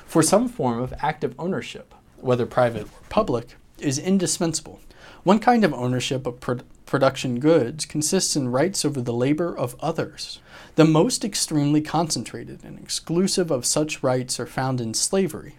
For 0.05 0.23
some 0.23 0.49
form 0.49 0.81
of 0.81 0.95
active 1.01 1.35
ownership, 1.39 1.95
whether 2.17 2.47
private 2.47 2.85
or 2.85 3.09
public, 3.09 3.57
is 3.79 3.99
indispensable. 3.99 4.81
One 5.25 5.39
kind 5.39 5.65
of 5.65 5.75
ownership 5.75 6.27
of 6.27 6.41
pro- 6.41 6.61
production 6.87 7.41
goods 7.41 7.87
consists 7.87 8.37
in 8.37 8.49
rights 8.49 8.85
over 8.85 9.01
the 9.01 9.13
labor 9.13 9.57
of 9.57 9.77
others. 9.81 10.41
The 10.77 10.85
most 10.85 11.25
extremely 11.25 11.81
concentrated 11.81 12.65
and 12.65 12.79
exclusive 12.79 13.51
of 13.51 13.67
such 13.67 14.03
rights 14.03 14.39
are 14.39 14.47
found 14.47 14.81
in 14.81 14.95
slavery. 14.95 15.57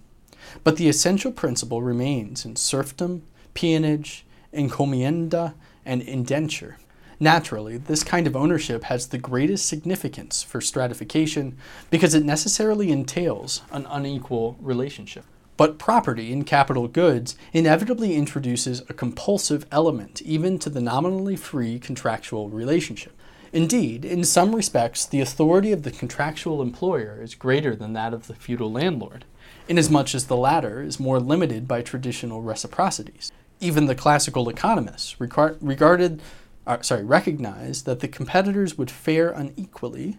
But 0.64 0.78
the 0.78 0.90
essential 0.90 1.32
principle 1.32 1.82
remains 1.82 2.46
in 2.46 2.56
serfdom, 2.56 3.24
peonage, 3.54 4.26
encomienda, 4.54 5.54
and 5.86 6.02
indenture. 6.02 6.78
Naturally, 7.20 7.78
this 7.78 8.04
kind 8.04 8.28
of 8.28 8.36
ownership 8.36 8.84
has 8.86 9.08
the 9.08 9.18
greatest 9.18 9.68
significance 9.68 10.44
for 10.44 10.60
stratification 10.60 11.58
because 11.90 12.14
it 12.14 12.26
necessarily 12.26 12.92
entails 12.92 13.62
an 13.72 13.86
unequal 13.90 14.58
relationship. 14.60 15.26
But 15.58 15.80
property 15.80 16.32
in 16.32 16.44
capital 16.44 16.88
goods 16.88 17.36
inevitably 17.54 18.16
introduces 18.16 18.82
a 18.90 18.94
compulsive 18.94 19.66
element 19.72 20.22
even 20.22 20.60
to 20.60 20.70
the 20.70 20.82
nominally 20.82 21.36
free 21.36 21.80
contractual 21.80 22.50
relationship. 22.50 23.14
Indeed, 23.54 24.04
in 24.04 24.26
some 24.26 24.54
respects, 24.54 25.06
the 25.06 25.22
authority 25.22 25.72
of 25.72 25.84
the 25.84 25.92
contractual 25.92 26.62
employer 26.62 27.22
is 27.22 27.36
greater 27.36 27.74
than 27.74 27.94
that 27.94 28.14
of 28.14 28.28
the 28.28 28.36
feudal 28.36 28.70
landlord, 28.70 29.24
inasmuch 29.70 30.14
as 30.14 30.26
the 30.26 30.36
latter 30.36 30.82
is 30.82 31.00
more 31.00 31.22
limited 31.22 31.68
by 31.68 31.82
traditional 31.82 32.42
reciprocities. 32.42 33.32
Even 33.62 33.86
the 33.86 33.96
classical 33.96 34.50
economists 34.50 35.22
regarded 35.22 36.22
uh, 36.68 36.82
sorry, 36.82 37.04
recognized 37.04 37.86
that 37.86 38.00
the 38.00 38.08
competitors 38.08 38.78
would 38.78 38.90
fare 38.90 39.30
unequally, 39.30 40.18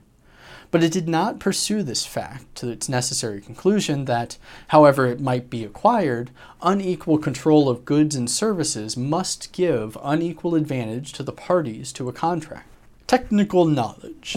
but 0.70 0.82
it 0.82 0.92
did 0.92 1.08
not 1.08 1.38
pursue 1.38 1.82
this 1.82 2.04
fact 2.04 2.54
to 2.56 2.68
its 2.68 2.88
necessary 2.88 3.40
conclusion 3.40 4.04
that, 4.06 4.36
however 4.68 5.06
it 5.06 5.20
might 5.20 5.48
be 5.50 5.64
acquired, 5.64 6.30
unequal 6.62 7.18
control 7.18 7.68
of 7.68 7.84
goods 7.84 8.14
and 8.14 8.30
services 8.30 8.96
must 8.96 9.52
give 9.52 9.96
unequal 10.02 10.54
advantage 10.54 11.12
to 11.12 11.22
the 11.22 11.32
parties 11.32 11.92
to 11.92 12.08
a 12.08 12.12
contract. 12.12 12.68
Technical 13.06 13.64
knowledge. 13.66 14.36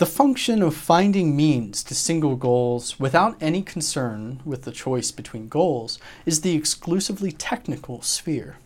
The 0.00 0.06
function 0.06 0.62
of 0.62 0.74
finding 0.74 1.36
means 1.36 1.82
to 1.82 1.94
single 1.94 2.34
goals 2.34 2.98
without 2.98 3.36
any 3.38 3.60
concern 3.60 4.40
with 4.46 4.62
the 4.62 4.72
choice 4.72 5.10
between 5.10 5.48
goals 5.48 5.98
is 6.24 6.40
the 6.40 6.56
exclusively 6.56 7.32
technical 7.32 8.00
sphere. 8.00 8.56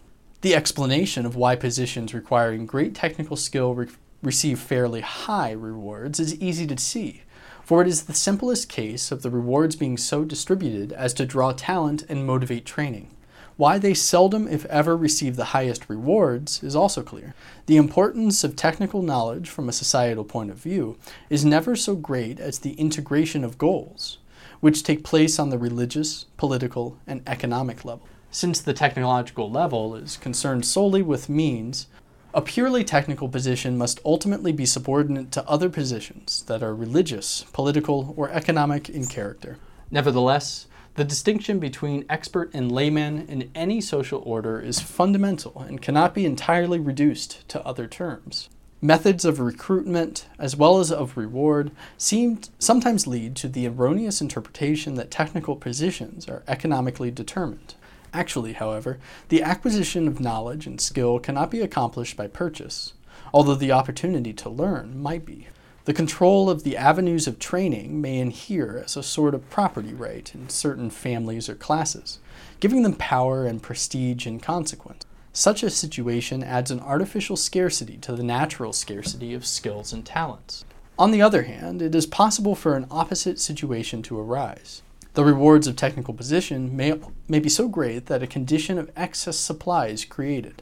The 0.43 0.55
explanation 0.55 1.27
of 1.27 1.35
why 1.35 1.57
positions 1.57 2.15
requiring 2.15 2.67
great 2.67 2.95
technical 2.95 3.35
skill 3.35 3.75
re- 3.75 3.89
receive 4.25 4.59
fairly 4.59 5.01
high 5.01 5.53
rewards 5.53 6.19
is 6.19 6.41
easy 6.41 6.67
to 6.67 6.79
see, 6.79 7.23
for 7.63 7.83
it 7.83 7.89
is 7.89 8.03
the 8.03 8.15
simplest 8.15 8.69
case 8.69 9.11
of 9.13 9.23
the 9.23 9.31
rewards 9.31 9.77
being 9.77 9.97
so 9.97 10.25
distributed 10.25 10.93
as 10.93 11.15
to 11.15 11.27
draw 11.27 11.53
talent 11.53 12.05
and 12.09 12.27
motivate 12.27 12.67
training. 12.67 13.11
Why 13.57 13.79
they 13.79 13.95
seldom, 13.95 14.49
if 14.49 14.65
ever, 14.67 14.97
receive 14.97 15.37
the 15.37 15.53
highest 15.57 15.89
rewards 15.89 16.63
is 16.65 16.75
also 16.75 17.03
clear. 17.03 17.35
The 17.67 17.77
importance 17.77 18.43
of 18.43 18.57
technical 18.57 19.01
knowledge 19.01 19.49
from 19.49 19.69
a 19.69 19.73
societal 19.73 20.25
point 20.25 20.51
of 20.51 20.57
view 20.57 20.99
is 21.31 21.45
never 21.45 21.77
so 21.77 21.95
great 21.95 22.41
as 22.41 22.59
the 22.59 22.73
integration 22.73 23.45
of 23.45 23.59
goals, 23.59 24.19
which 24.59 24.83
take 24.83 25.05
place 25.05 25.39
on 25.39 25.51
the 25.51 25.59
religious, 25.59 26.25
political, 26.37 26.99
and 27.07 27.23
economic 27.29 27.85
level. 27.85 28.09
Since 28.33 28.61
the 28.61 28.75
technological 28.75 29.49
level 29.49 29.95
is 29.95 30.17
concerned 30.17 30.67
solely 30.67 31.03
with 31.03 31.29
means, 31.29 31.87
a 32.35 32.43
purely 32.43 32.83
technical 32.83 33.29
position 33.29 33.79
must 33.79 34.01
ultimately 34.05 34.53
be 34.53 34.67
subordinate 34.67 35.31
to 35.33 35.49
other 35.49 35.71
positions 35.71 36.43
that 36.49 36.63
are 36.63 36.75
religious, 36.75 37.45
political, 37.53 38.13
or 38.17 38.29
economic 38.31 38.89
in 38.89 39.07
character. 39.07 39.57
Nevertheless, 39.91 40.67
The 40.97 41.05
distinction 41.05 41.59
between 41.59 42.05
expert 42.09 42.51
and 42.55 42.71
layman 42.71 43.27
in 43.27 43.51
any 43.53 43.81
social 43.81 44.23
order 44.25 44.61
is 44.61 44.79
fundamental 44.79 45.65
and 45.69 45.83
cannot 45.83 46.15
be 46.15 46.25
entirely 46.25 46.79
reduced 46.79 47.49
to 47.49 47.65
other 47.67 47.89
terms. 47.89 48.49
Methods 48.81 49.25
of 49.25 49.41
recruitment, 49.41 50.29
as 50.39 50.55
well 50.55 50.79
as 50.79 50.93
of 50.93 51.17
reward, 51.17 51.73
seem 51.99 52.39
sometimes 52.61 53.09
lead 53.09 53.35
to 53.37 53.49
the 53.49 53.67
erroneous 53.67 54.21
interpretation 54.21 54.95
that 54.95 55.11
technical 55.11 55.57
positions 55.57 56.29
are 56.29 56.45
economically 56.47 57.11
determined. 57.11 57.75
Actually, 58.15 58.53
however, 58.53 58.99
the 59.29 59.43
acquisition 59.43 60.07
of 60.07 60.21
knowledge 60.21 60.69
and 60.69 60.81
skill 60.81 61.19
cannot 61.19 61.51
be 61.51 61.61
accomplished 61.61 62.17
by 62.17 62.29
purchase, 62.29 62.93
although 63.35 63.57
the 63.57 63.73
opportunity 63.73 64.33
to 64.33 64.49
learn 64.49 65.03
might 65.03 65.27
be. 65.27 65.49
The 65.85 65.93
control 65.93 66.49
of 66.49 66.63
the 66.63 66.77
avenues 66.77 67.27
of 67.27 67.41
training 67.41 68.01
may 68.01 68.19
inhere 68.19 68.83
as 68.85 68.97
a 68.97 69.03
sort 69.03 69.35
of 69.35 69.51
property 69.51 69.93
right 69.93 70.33
in 70.33 70.49
certain 70.49 70.91
families 70.91 71.49
or 71.49 71.57
classes, 71.57 72.21
giving 72.61 72.83
them 72.85 72.95
power 72.95 73.45
and 73.47 73.61
prestige 73.61 74.27
in 74.27 74.39
consequence. 74.39 75.05
Such 75.33 75.65
a 75.65 75.69
situation 75.69 76.45
adds 76.45 76.71
an 76.71 76.79
artificial 76.79 77.37
scarcity 77.37 77.97
to 77.99 78.15
the 78.15 78.23
natural 78.23 78.73
scarcity 78.73 79.35
of 79.35 79.45
skills 79.45 79.93
and 79.93 80.07
talents. 80.07 80.65
On 80.97 81.11
the 81.11 81.21
other 81.21 81.43
hand, 81.43 81.83
it 81.83 81.97
is 81.97 82.07
possible 82.07 82.55
for 82.55 82.77
an 82.77 82.87
opposite 82.91 83.41
situation 83.41 84.01
to 84.05 84.19
arise. 84.19 84.83
The 85.15 85.25
rewards 85.25 85.69
of 85.69 85.77
technical 85.77 86.13
position 86.13 86.77
may, 86.77 87.01
may 87.29 87.39
be 87.39 87.49
so 87.49 87.69
great 87.69 88.07
that 88.07 88.25
a 88.25 88.27
condition 88.27 88.79
of 88.79 88.91
excess 88.97 89.37
supply 89.37 89.87
is 89.87 90.05
created, 90.05 90.61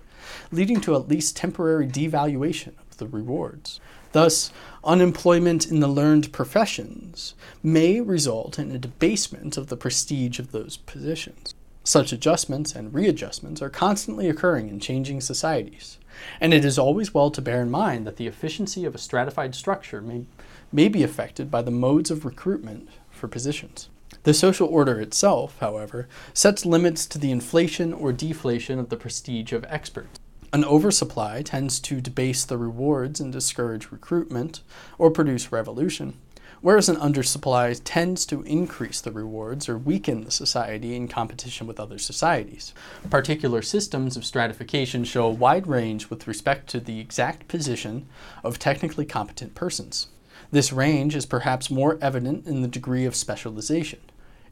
leading 0.51 0.79
to 0.83 0.95
at 0.95 1.09
least 1.09 1.39
temporary 1.39 1.87
devaluation 1.87 2.75
of 2.79 2.99
the 2.99 3.07
rewards. 3.07 3.81
Thus, 4.13 4.53
unemployment 4.85 5.71
in 5.71 5.81
the 5.81 5.89
learned 5.89 6.33
professions 6.35 7.35
may 7.63 8.03
result 8.03 8.59
in 8.59 8.71
a 8.71 8.79
debasement 8.79 9.57
of 9.57 9.69
the 9.69 9.77
prestige 9.77 10.39
of 10.39 10.53
those 10.53 10.77
positions. 10.77 11.55
Such 11.83 12.13
adjustments 12.13 12.75
and 12.75 12.93
readjustments 12.93 13.63
are 13.63 13.71
constantly 13.71 14.29
occurring 14.29 14.69
in 14.69 14.81
changing 14.81 15.23
societies, 15.23 15.97
and 16.43 16.53
it 16.53 16.63
is 16.63 16.79
always 16.79 17.15
well 17.15 17.31
to 17.31 17.41
bear 17.41 17.63
in 17.63 17.71
mind 17.71 18.07
that 18.07 18.19
the 18.19 18.27
efficiency 18.27 18.85
of 18.85 18.95
a 18.95 18.99
stratified 18.99 19.55
structure 19.55 20.03
may, 20.03 20.27
may 20.71 20.89
be 20.89 21.03
affected 21.03 21.51
by 21.51 21.63
the 21.63 21.71
modes 21.71 22.11
of 22.11 22.27
recruitment 22.27 22.91
for 23.11 23.29
positions. 23.29 23.89
The 24.25 24.35
social 24.35 24.69
order 24.69 25.01
itself, 25.01 25.57
however, 25.59 26.09
sets 26.33 26.65
limits 26.65 27.07
to 27.07 27.19
the 27.19 27.31
inflation 27.31 27.93
or 27.93 28.13
deflation 28.13 28.79
of 28.79 28.89
the 28.89 28.97
prestige 28.97 29.53
of 29.53 29.65
experts. 29.69 30.19
An 30.53 30.65
oversupply 30.65 31.43
tends 31.43 31.81
to 31.81 32.01
debase 32.01 32.45
the 32.45 32.59
rewards 32.59 33.21
and 33.21 33.33
discourage 33.33 33.91
recruitment 33.91 34.61
or 34.99 35.11
produce 35.11 35.51
revolution, 35.51 36.19
whereas 36.61 36.89
an 36.91 36.97
undersupply 36.97 37.81
tends 37.85 38.27
to 38.27 38.43
increase 38.43 39.01
the 39.01 39.13
rewards 39.13 39.69
or 39.69 39.79
weaken 39.79 40.25
the 40.25 40.31
society 40.31 40.95
in 40.95 41.09
competition 41.09 41.67
with 41.67 41.81
other 41.81 41.99
societies. 41.99 42.75
Particular 43.09 43.63
systems 43.63 44.17
of 44.17 44.27
stratification 44.27 45.05
show 45.05 45.27
a 45.27 45.31
wide 45.31 45.67
range 45.67 46.11
with 46.11 46.29
respect 46.29 46.69
to 46.69 46.81
the 46.81 47.01
exact 47.01 47.49
position 47.49 48.07
of 48.45 48.59
technically 48.59 49.07
competent 49.07 49.55
persons. 49.55 50.09
This 50.53 50.71
range 50.71 51.17
is 51.17 51.25
perhaps 51.25 51.71
more 51.71 51.99
evident 52.03 52.47
in 52.47 52.61
the 52.61 52.69
degree 52.69 53.07
of 53.07 53.17
specialization. 53.17 54.01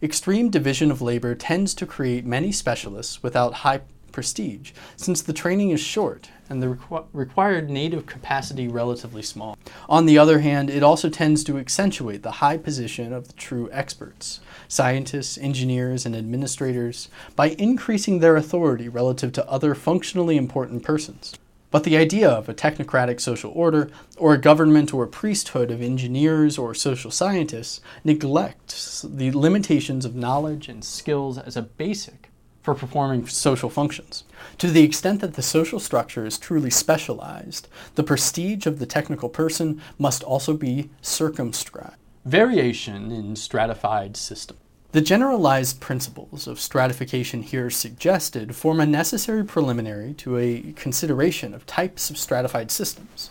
Extreme 0.03 0.49
division 0.49 0.91
of 0.91 1.03
labor 1.03 1.35
tends 1.35 1.75
to 1.75 1.85
create 1.85 2.25
many 2.25 2.53
specialists 2.53 3.23
without 3.23 3.53
high 3.57 3.83
prestige, 4.11 4.73
since 4.97 5.21
the 5.21 5.35
training 5.35 5.69
is 5.69 5.81
short 5.81 6.31
and 6.49 6.63
the 6.63 6.69
requ- 6.69 7.05
required 7.13 7.69
native 7.69 8.07
capacity 8.07 8.67
relatively 8.67 9.21
small. 9.21 9.59
On 9.91 10.07
the 10.07 10.17
other 10.17 10.39
hand, 10.39 10.71
it 10.71 10.83
also 10.83 11.11
tends 11.11 11.45
to 11.45 11.59
accentuate 11.59 12.23
the 12.23 12.41
high 12.41 12.57
position 12.57 13.13
of 13.13 13.29
the 13.29 13.35
true 13.35 13.69
experts, 13.71 14.41
scientists, 14.69 15.37
engineers, 15.37 16.07
and 16.07 16.17
administrators, 16.17 17.11
by 17.37 17.51
increasing 17.51 18.21
their 18.21 18.37
authority 18.37 18.89
relative 18.89 19.33
to 19.33 19.47
other 19.51 19.75
functionally 19.75 20.39
important 20.39 20.83
persons. 20.83 21.35
But 21.71 21.85
the 21.85 21.97
idea 21.97 22.29
of 22.29 22.49
a 22.49 22.55
technocratic 22.55 23.21
social 23.21 23.53
order, 23.55 23.91
or 24.17 24.35
a 24.35 24.41
government 24.41 24.93
or 24.93 25.05
a 25.05 25.09
priesthood 25.09 25.71
of 25.71 25.81
engineers 25.81 26.59
or 26.59 26.75
social 26.75 27.11
scientists, 27.11 27.81
neglects 28.03 29.03
the 29.09 29.31
limitations 29.31 30.05
of 30.05 30.17
knowledge 30.17 30.69
and 30.69 30.85
skills 30.85 31.39
as 31.39 31.57
a 31.57 31.63
basic 31.63 32.31
for 32.63 32.75
performing 32.75 33.27
social 33.27 33.71
functions. 33.71 34.25
To 34.59 34.69
the 34.69 34.83
extent 34.83 35.21
that 35.21 35.35
the 35.35 35.43
social 35.43 35.81
structure 35.81 36.27
is 36.27 36.39
truly 36.39 36.71
specialized, 36.71 37.69
the 37.95 38.03
prestige 38.03 38.67
of 38.67 38.79
the 38.79 38.87
technical 38.87 39.29
person 39.29 39.81
must 39.99 40.23
also 40.23 40.55
be 40.55 40.91
circumscribed. 41.01 41.97
Variation 42.25 43.11
in 43.11 43.37
stratified 43.37 44.17
system. 44.17 44.59
The 44.93 45.01
generalized 45.01 45.79
principles 45.79 46.49
of 46.49 46.59
stratification 46.59 47.43
here 47.43 47.71
suggested 47.71 48.57
form 48.57 48.81
a 48.81 48.87
necessary 48.87 49.45
preliminary 49.45 50.15
to 50.15 50.37
a 50.37 50.73
consideration 50.73 51.55
of 51.55 51.65
types 51.65 52.11
of 52.11 52.19
stratified 52.19 52.73
systems, 52.73 53.31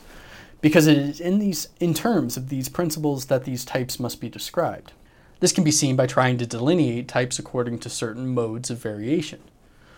because 0.62 0.88
it 0.88 0.98
is 0.98 1.20
in, 1.20 1.40
these, 1.40 1.68
in 1.82 1.94
terms 1.94 2.38
of 2.38 2.48
these 2.48 2.70
principles 2.70 3.26
that 3.26 3.44
these 3.44 3.66
types 3.66 4.00
must 4.00 4.22
be 4.22 4.30
described. 4.30 4.94
This 5.42 5.52
can 5.52 5.66
be 5.66 5.72
seen 5.72 5.98
by 5.98 6.08
trying 6.08 6.38
to 6.38 6.46
delineate 6.46 7.10
types 7.10 7.40
according 7.40 7.80
to 7.80 7.90
certain 7.90 8.30
modes 8.30 8.70
of 8.70 8.78
variation. 8.82 9.42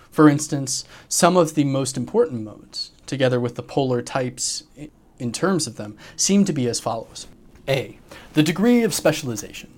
For 0.09 0.27
instance, 0.27 0.83
some 1.07 1.37
of 1.37 1.53
the 1.53 1.63
most 1.63 1.95
important 1.95 2.41
modes, 2.41 2.89
together 3.05 3.39
with 3.39 3.53
the 3.53 3.63
polar 3.63 4.01
types 4.01 4.63
in 5.19 5.31
terms 5.31 5.67
of 5.67 5.77
them, 5.77 5.95
seem 6.15 6.43
to 6.45 6.53
be 6.53 6.67
as 6.67 6.79
follows 6.79 7.27
A. 7.67 7.99
The 8.33 8.41
degree 8.41 8.81
of 8.81 8.95
specialization. 8.95 9.70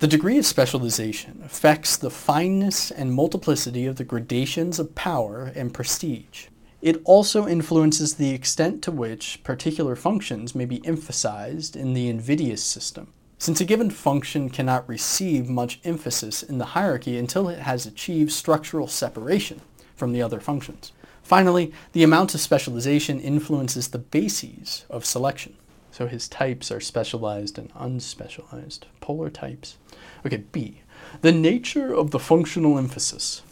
The 0.00 0.08
degree 0.08 0.38
of 0.38 0.44
specialization 0.44 1.40
affects 1.44 1.96
the 1.96 2.10
fineness 2.10 2.90
and 2.90 3.14
multiplicity 3.14 3.86
of 3.86 3.94
the 3.96 4.04
gradations 4.04 4.80
of 4.80 4.96
power 4.96 5.52
and 5.54 5.72
prestige. 5.72 6.46
It 6.82 7.00
also 7.04 7.46
influences 7.46 8.14
the 8.14 8.34
extent 8.34 8.82
to 8.82 8.90
which 8.90 9.40
particular 9.44 9.94
functions 9.94 10.54
may 10.54 10.64
be 10.64 10.84
emphasized 10.84 11.76
in 11.76 11.94
the 11.94 12.08
invidious 12.08 12.62
system. 12.62 13.12
Since 13.38 13.60
a 13.60 13.64
given 13.64 13.88
function 13.88 14.50
cannot 14.50 14.88
receive 14.88 15.48
much 15.48 15.80
emphasis 15.84 16.42
in 16.42 16.58
the 16.58 16.66
hierarchy 16.66 17.16
until 17.16 17.48
it 17.48 17.60
has 17.60 17.86
achieved 17.86 18.32
structural 18.32 18.88
separation 18.88 19.60
from 19.94 20.12
the 20.12 20.22
other 20.22 20.40
functions. 20.40 20.92
Finally, 21.22 21.72
the 21.92 22.02
amount 22.02 22.34
of 22.34 22.40
specialization 22.40 23.20
influences 23.20 23.88
the 23.88 23.98
bases 23.98 24.84
of 24.90 25.06
selection. 25.06 25.56
So 25.94 26.08
his 26.08 26.26
types 26.26 26.72
are 26.72 26.80
specialized 26.80 27.56
and 27.56 27.72
unspecialized, 27.74 28.80
polar 29.00 29.30
types. 29.30 29.76
Okay, 30.26 30.38
B. 30.38 30.80
The 31.20 31.30
nature 31.30 31.94
of 31.94 32.10
the 32.10 32.18
functional 32.18 32.78
emphasis. 32.78 33.42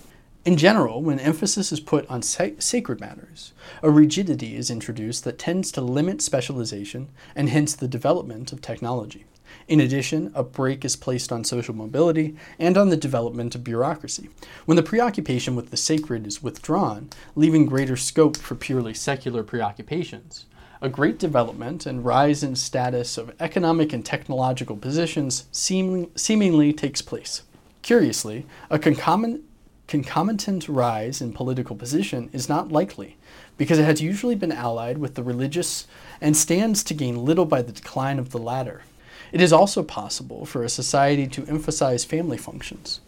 In 0.44 0.57
general, 0.57 1.00
when 1.00 1.20
emphasis 1.20 1.70
is 1.70 1.78
put 1.78 2.05
on 2.11 2.20
sacred 2.22 2.98
matters, 2.98 3.52
a 3.81 3.92
rigidity 3.92 4.57
is 4.57 4.72
introduced 4.72 5.22
that 5.22 5.38
tends 5.38 5.70
to 5.70 5.81
limit 5.81 6.20
specialization 6.20 7.11
and 7.37 7.48
hence 7.48 7.76
the 7.76 7.87
development 7.87 8.52
of 8.52 8.61
technology. 8.61 9.24
In 9.68 9.78
addition, 9.78 10.33
a 10.35 10.42
brake 10.42 10.85
is 10.85 10.96
placed 10.96 11.31
on 11.31 11.44
social 11.44 11.76
mobility 11.76 12.35
and 12.59 12.76
on 12.76 12.88
the 12.88 12.96
development 12.96 13.55
of 13.55 13.62
bureaucracy. 13.62 14.31
When 14.64 14.74
the 14.74 14.83
preoccupation 14.83 15.55
with 15.55 15.70
the 15.70 15.76
sacred 15.76 16.26
is 16.26 16.42
withdrawn, 16.42 17.11
leaving 17.37 17.66
greater 17.66 17.96
scope 17.96 18.37
for 18.37 18.57
purely 18.57 18.94
secular 18.94 19.44
preoccupations, 19.44 20.46
a 20.83 20.88
great 20.88 21.16
development 21.16 21.87
and 21.87 22.05
rise 22.05 22.42
in 22.42 22.57
status 22.57 23.16
of 23.16 23.33
economic 23.38 23.92
and 23.92 24.05
technological 24.05 24.77
positions 24.77 25.47
seemingly, 25.53 26.11
seemingly 26.16 26.73
takes 26.73 27.01
place. 27.01 27.42
Curiously, 27.83 28.45
a 28.68 28.81
concomitant, 28.81 29.42
concomitant 29.87 30.68
rise 30.68 31.21
in 31.21 31.33
political 31.33 31.77
position 31.77 32.29
is 32.33 32.49
not 32.49 32.73
likely 32.73 33.16
because 33.57 33.79
it 33.79 33.85
has 33.85 34.03
usually 34.03 34.35
been 34.35 34.51
allied 34.51 34.99
with 34.99 35.14
the 35.14 35.23
religious 35.23 35.87
and 36.21 36.37
stands 36.37 36.83
to 36.83 36.95
gain 36.95 37.25
little 37.25 37.47
by 37.47 37.62
the 37.62 37.73
decline 37.73 38.18
of 38.18 38.31
the 38.31 38.38
latter. 38.38 38.83
It 39.31 39.40
is 39.40 39.53
also 39.53 39.85
possible 39.85 40.45
for 40.45 40.64
a 40.64 40.68
society 40.68 41.29
to 41.29 41.47
emphasize 41.47 42.05
family 42.05 42.37
functions, 42.37 43.01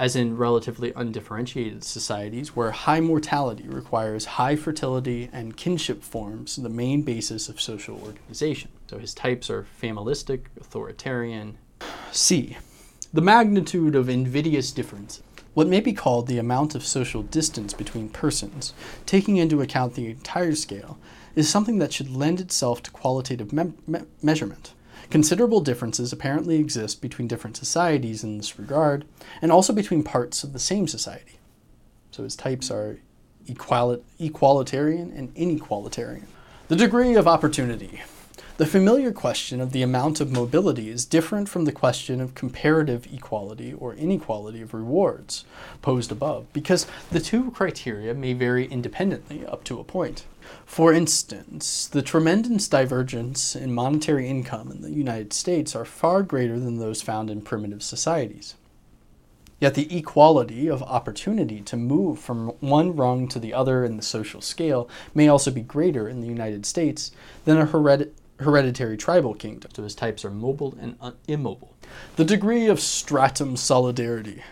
as 0.00 0.16
in 0.16 0.34
relatively 0.34 0.94
undifferentiated 0.96 1.84
societies 1.84 2.56
where 2.56 2.70
high 2.70 3.00
mortality 3.00 3.68
requires 3.68 4.24
high 4.24 4.56
fertility 4.56 5.28
and 5.30 5.58
kinship 5.58 6.02
forms 6.02 6.56
the 6.56 6.70
main 6.70 7.02
basis 7.02 7.50
of 7.50 7.60
social 7.60 8.00
organization. 8.02 8.70
So 8.86 8.96
his 8.96 9.12
types 9.12 9.50
are 9.50 9.66
familistic, 9.76 10.46
authoritarian. 10.58 11.58
C. 12.12 12.56
The 13.12 13.20
magnitude 13.20 13.94
of 13.94 14.08
invidious 14.08 14.72
difference. 14.72 15.22
What 15.52 15.68
may 15.68 15.80
be 15.80 15.92
called 15.92 16.28
the 16.28 16.38
amount 16.38 16.74
of 16.74 16.86
social 16.86 17.22
distance 17.22 17.74
between 17.74 18.08
persons, 18.08 18.72
taking 19.04 19.36
into 19.36 19.60
account 19.60 19.96
the 19.96 20.08
entire 20.08 20.54
scale, 20.54 20.96
is 21.34 21.46
something 21.46 21.78
that 21.78 21.92
should 21.92 22.08
lend 22.08 22.40
itself 22.40 22.82
to 22.84 22.90
qualitative 22.90 23.52
me- 23.52 23.74
me- 23.86 24.00
measurement. 24.22 24.72
Considerable 25.08 25.60
differences 25.60 26.12
apparently 26.12 26.56
exist 26.56 27.00
between 27.00 27.28
different 27.28 27.56
societies 27.56 28.22
in 28.22 28.36
this 28.36 28.58
regard, 28.58 29.04
and 29.40 29.50
also 29.50 29.72
between 29.72 30.02
parts 30.02 30.44
of 30.44 30.52
the 30.52 30.58
same 30.58 30.86
society. 30.86 31.38
So 32.10 32.24
his 32.24 32.36
types 32.36 32.70
are 32.70 32.98
equali- 33.46 34.02
equalitarian 34.20 35.16
and 35.16 35.34
inequalitarian. 35.34 36.26
The 36.68 36.76
degree 36.76 37.14
of 37.14 37.26
opportunity. 37.26 38.02
The 38.56 38.66
familiar 38.66 39.10
question 39.12 39.60
of 39.60 39.72
the 39.72 39.82
amount 39.82 40.20
of 40.20 40.30
mobility 40.30 40.90
is 40.90 41.06
different 41.06 41.48
from 41.48 41.64
the 41.64 41.72
question 41.72 42.20
of 42.20 42.34
comparative 42.34 43.06
equality 43.12 43.72
or 43.72 43.94
inequality 43.94 44.60
of 44.60 44.74
rewards 44.74 45.44
posed 45.80 46.12
above, 46.12 46.52
because 46.52 46.86
the 47.10 47.20
two 47.20 47.50
criteria 47.52 48.12
may 48.12 48.34
vary 48.34 48.66
independently 48.66 49.46
up 49.46 49.64
to 49.64 49.80
a 49.80 49.84
point. 49.84 50.26
For 50.66 50.92
instance, 50.92 51.86
the 51.86 52.02
tremendous 52.02 52.68
divergence 52.68 53.56
in 53.56 53.72
monetary 53.72 54.28
income 54.28 54.70
in 54.70 54.82
the 54.82 54.92
United 54.92 55.32
States 55.32 55.74
are 55.74 55.84
far 55.84 56.22
greater 56.22 56.58
than 56.58 56.78
those 56.78 57.02
found 57.02 57.30
in 57.30 57.40
primitive 57.40 57.82
societies. 57.82 58.56
Yet 59.60 59.74
the 59.74 59.94
equality 59.94 60.68
of 60.68 60.82
opportunity 60.82 61.60
to 61.60 61.76
move 61.76 62.18
from 62.18 62.48
one 62.60 62.96
rung 62.96 63.28
to 63.28 63.38
the 63.38 63.52
other 63.52 63.84
in 63.84 63.98
the 63.98 64.02
social 64.02 64.40
scale 64.40 64.88
may 65.14 65.28
also 65.28 65.50
be 65.50 65.60
greater 65.60 66.08
in 66.08 66.22
the 66.22 66.28
United 66.28 66.64
States 66.64 67.10
than 67.44 67.58
a 67.58 67.66
hered- 67.66 68.10
hereditary 68.40 68.96
tribal 68.96 69.34
kingdom. 69.34 69.70
So 69.74 69.82
his 69.82 69.94
types 69.94 70.24
are 70.24 70.30
mobile 70.30 70.76
and 70.80 70.96
un- 71.00 71.16
immobile. 71.28 71.74
The 72.16 72.24
degree 72.24 72.66
of 72.66 72.80
stratum 72.80 73.56
solidarity. 73.56 74.42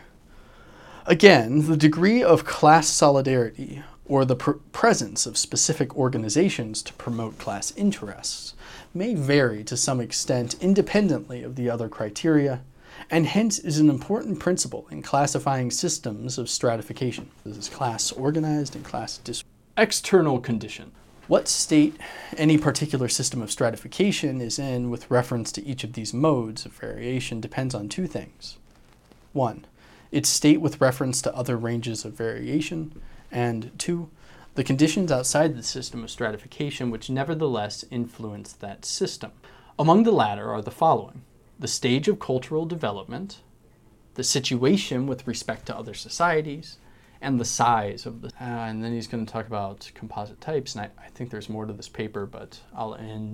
Again, 1.07 1.67
the 1.67 1.77
degree 1.77 2.23
of 2.23 2.45
class 2.45 2.89
solidarity, 2.89 3.83
or 4.05 4.25
the 4.25 4.37
pr- 4.37 4.53
presence 4.73 5.25
of 5.27 5.39
specific 5.39 5.97
organizations 5.97 6.83
to 6.83 6.93
promote 6.95 7.39
class 7.39 7.73
interests, 7.77 8.55
may 8.93 9.15
vary 9.15 9.65
to 9.65 9.77
some 9.77 10.01
extent 10.01 10.57
independently 10.61 11.43
of 11.43 11.57
the 11.57 11.71
other 11.71 11.89
criteria, 11.89 12.63
and 13.11 13.27
hence 13.27 13.59
is 13.59 13.79
an 13.79 13.89
important 13.89 14.39
principle 14.39 14.87
in 14.91 15.03
classifying 15.03 15.71
systems 15.71 16.37
of 16.37 16.51
stratification. 16.51 17.31
This 17.45 17.57
is 17.57 17.69
class 17.69 18.13
organized 18.13 18.75
and 18.77 18.85
class 18.85 19.19
dis. 19.19 19.45
External 19.77 20.41
condition. 20.41 20.93
What 21.29 21.47
state 21.47 21.95
any 22.39 22.57
particular 22.57 23.07
system 23.07 23.43
of 23.43 23.51
stratification 23.51 24.41
is 24.41 24.59
in 24.59 24.89
with 24.89 25.11
reference 25.11 25.53
to 25.53 25.67
each 25.67 25.85
of 25.85 25.93
these 25.93 26.15
modes 26.15 26.65
of 26.65 26.73
variation 26.73 27.39
depends 27.39 27.75
on 27.75 27.91
two 27.91 28.07
things. 28.07 28.57
One, 29.35 29.67
its 30.11 30.31
state 30.31 30.63
with 30.63 30.81
reference 30.81 31.21
to 31.21 31.37
other 31.37 31.59
ranges 31.59 32.07
of 32.07 32.15
variation, 32.15 33.03
and 33.31 33.71
two, 33.79 34.09
the 34.55 34.65
conditions 34.65 35.13
outside 35.13 35.55
the 35.55 35.63
system 35.63 36.03
of 36.03 36.11
stratification 36.11 36.91
which 36.91 37.11
nevertheless 37.11 37.85
influence 37.91 38.55
that 38.55 38.87
system. 38.87 39.33
Among 39.79 40.05
the 40.05 40.13
latter 40.13 40.51
are 40.51 40.63
the 40.63 40.71
following 40.71 41.23
the 41.59 41.69
stage 41.69 42.09
of 42.09 42.21
cultural 42.21 42.65
development, 42.65 43.41
the 44.15 44.25
situation 44.25 45.07
with 45.07 45.27
respect 45.27 45.67
to 45.67 45.77
other 45.77 45.93
societies, 45.93 46.79
and 47.21 47.41
the 47.41 47.45
size 47.45 48.07
of 48.07 48.23
the. 48.23 48.29
Uh, 48.41 48.45
and 48.69 48.83
then 48.83 48.93
he's 48.93 49.07
going 49.07 49.25
to 49.25 49.33
talk 49.33 49.47
about 49.47 49.91
composite 49.95 50.41
types, 50.41 50.75
and 50.75 50.83
I, 50.83 51.05
I 51.05 51.09
think 51.11 51.31
there's 51.31 51.49
more 51.49 51.67
to 51.67 51.73
this 51.73 51.89
paper, 51.89 52.27
but 52.27 52.61
I'll 52.75 52.95
end 52.95 53.27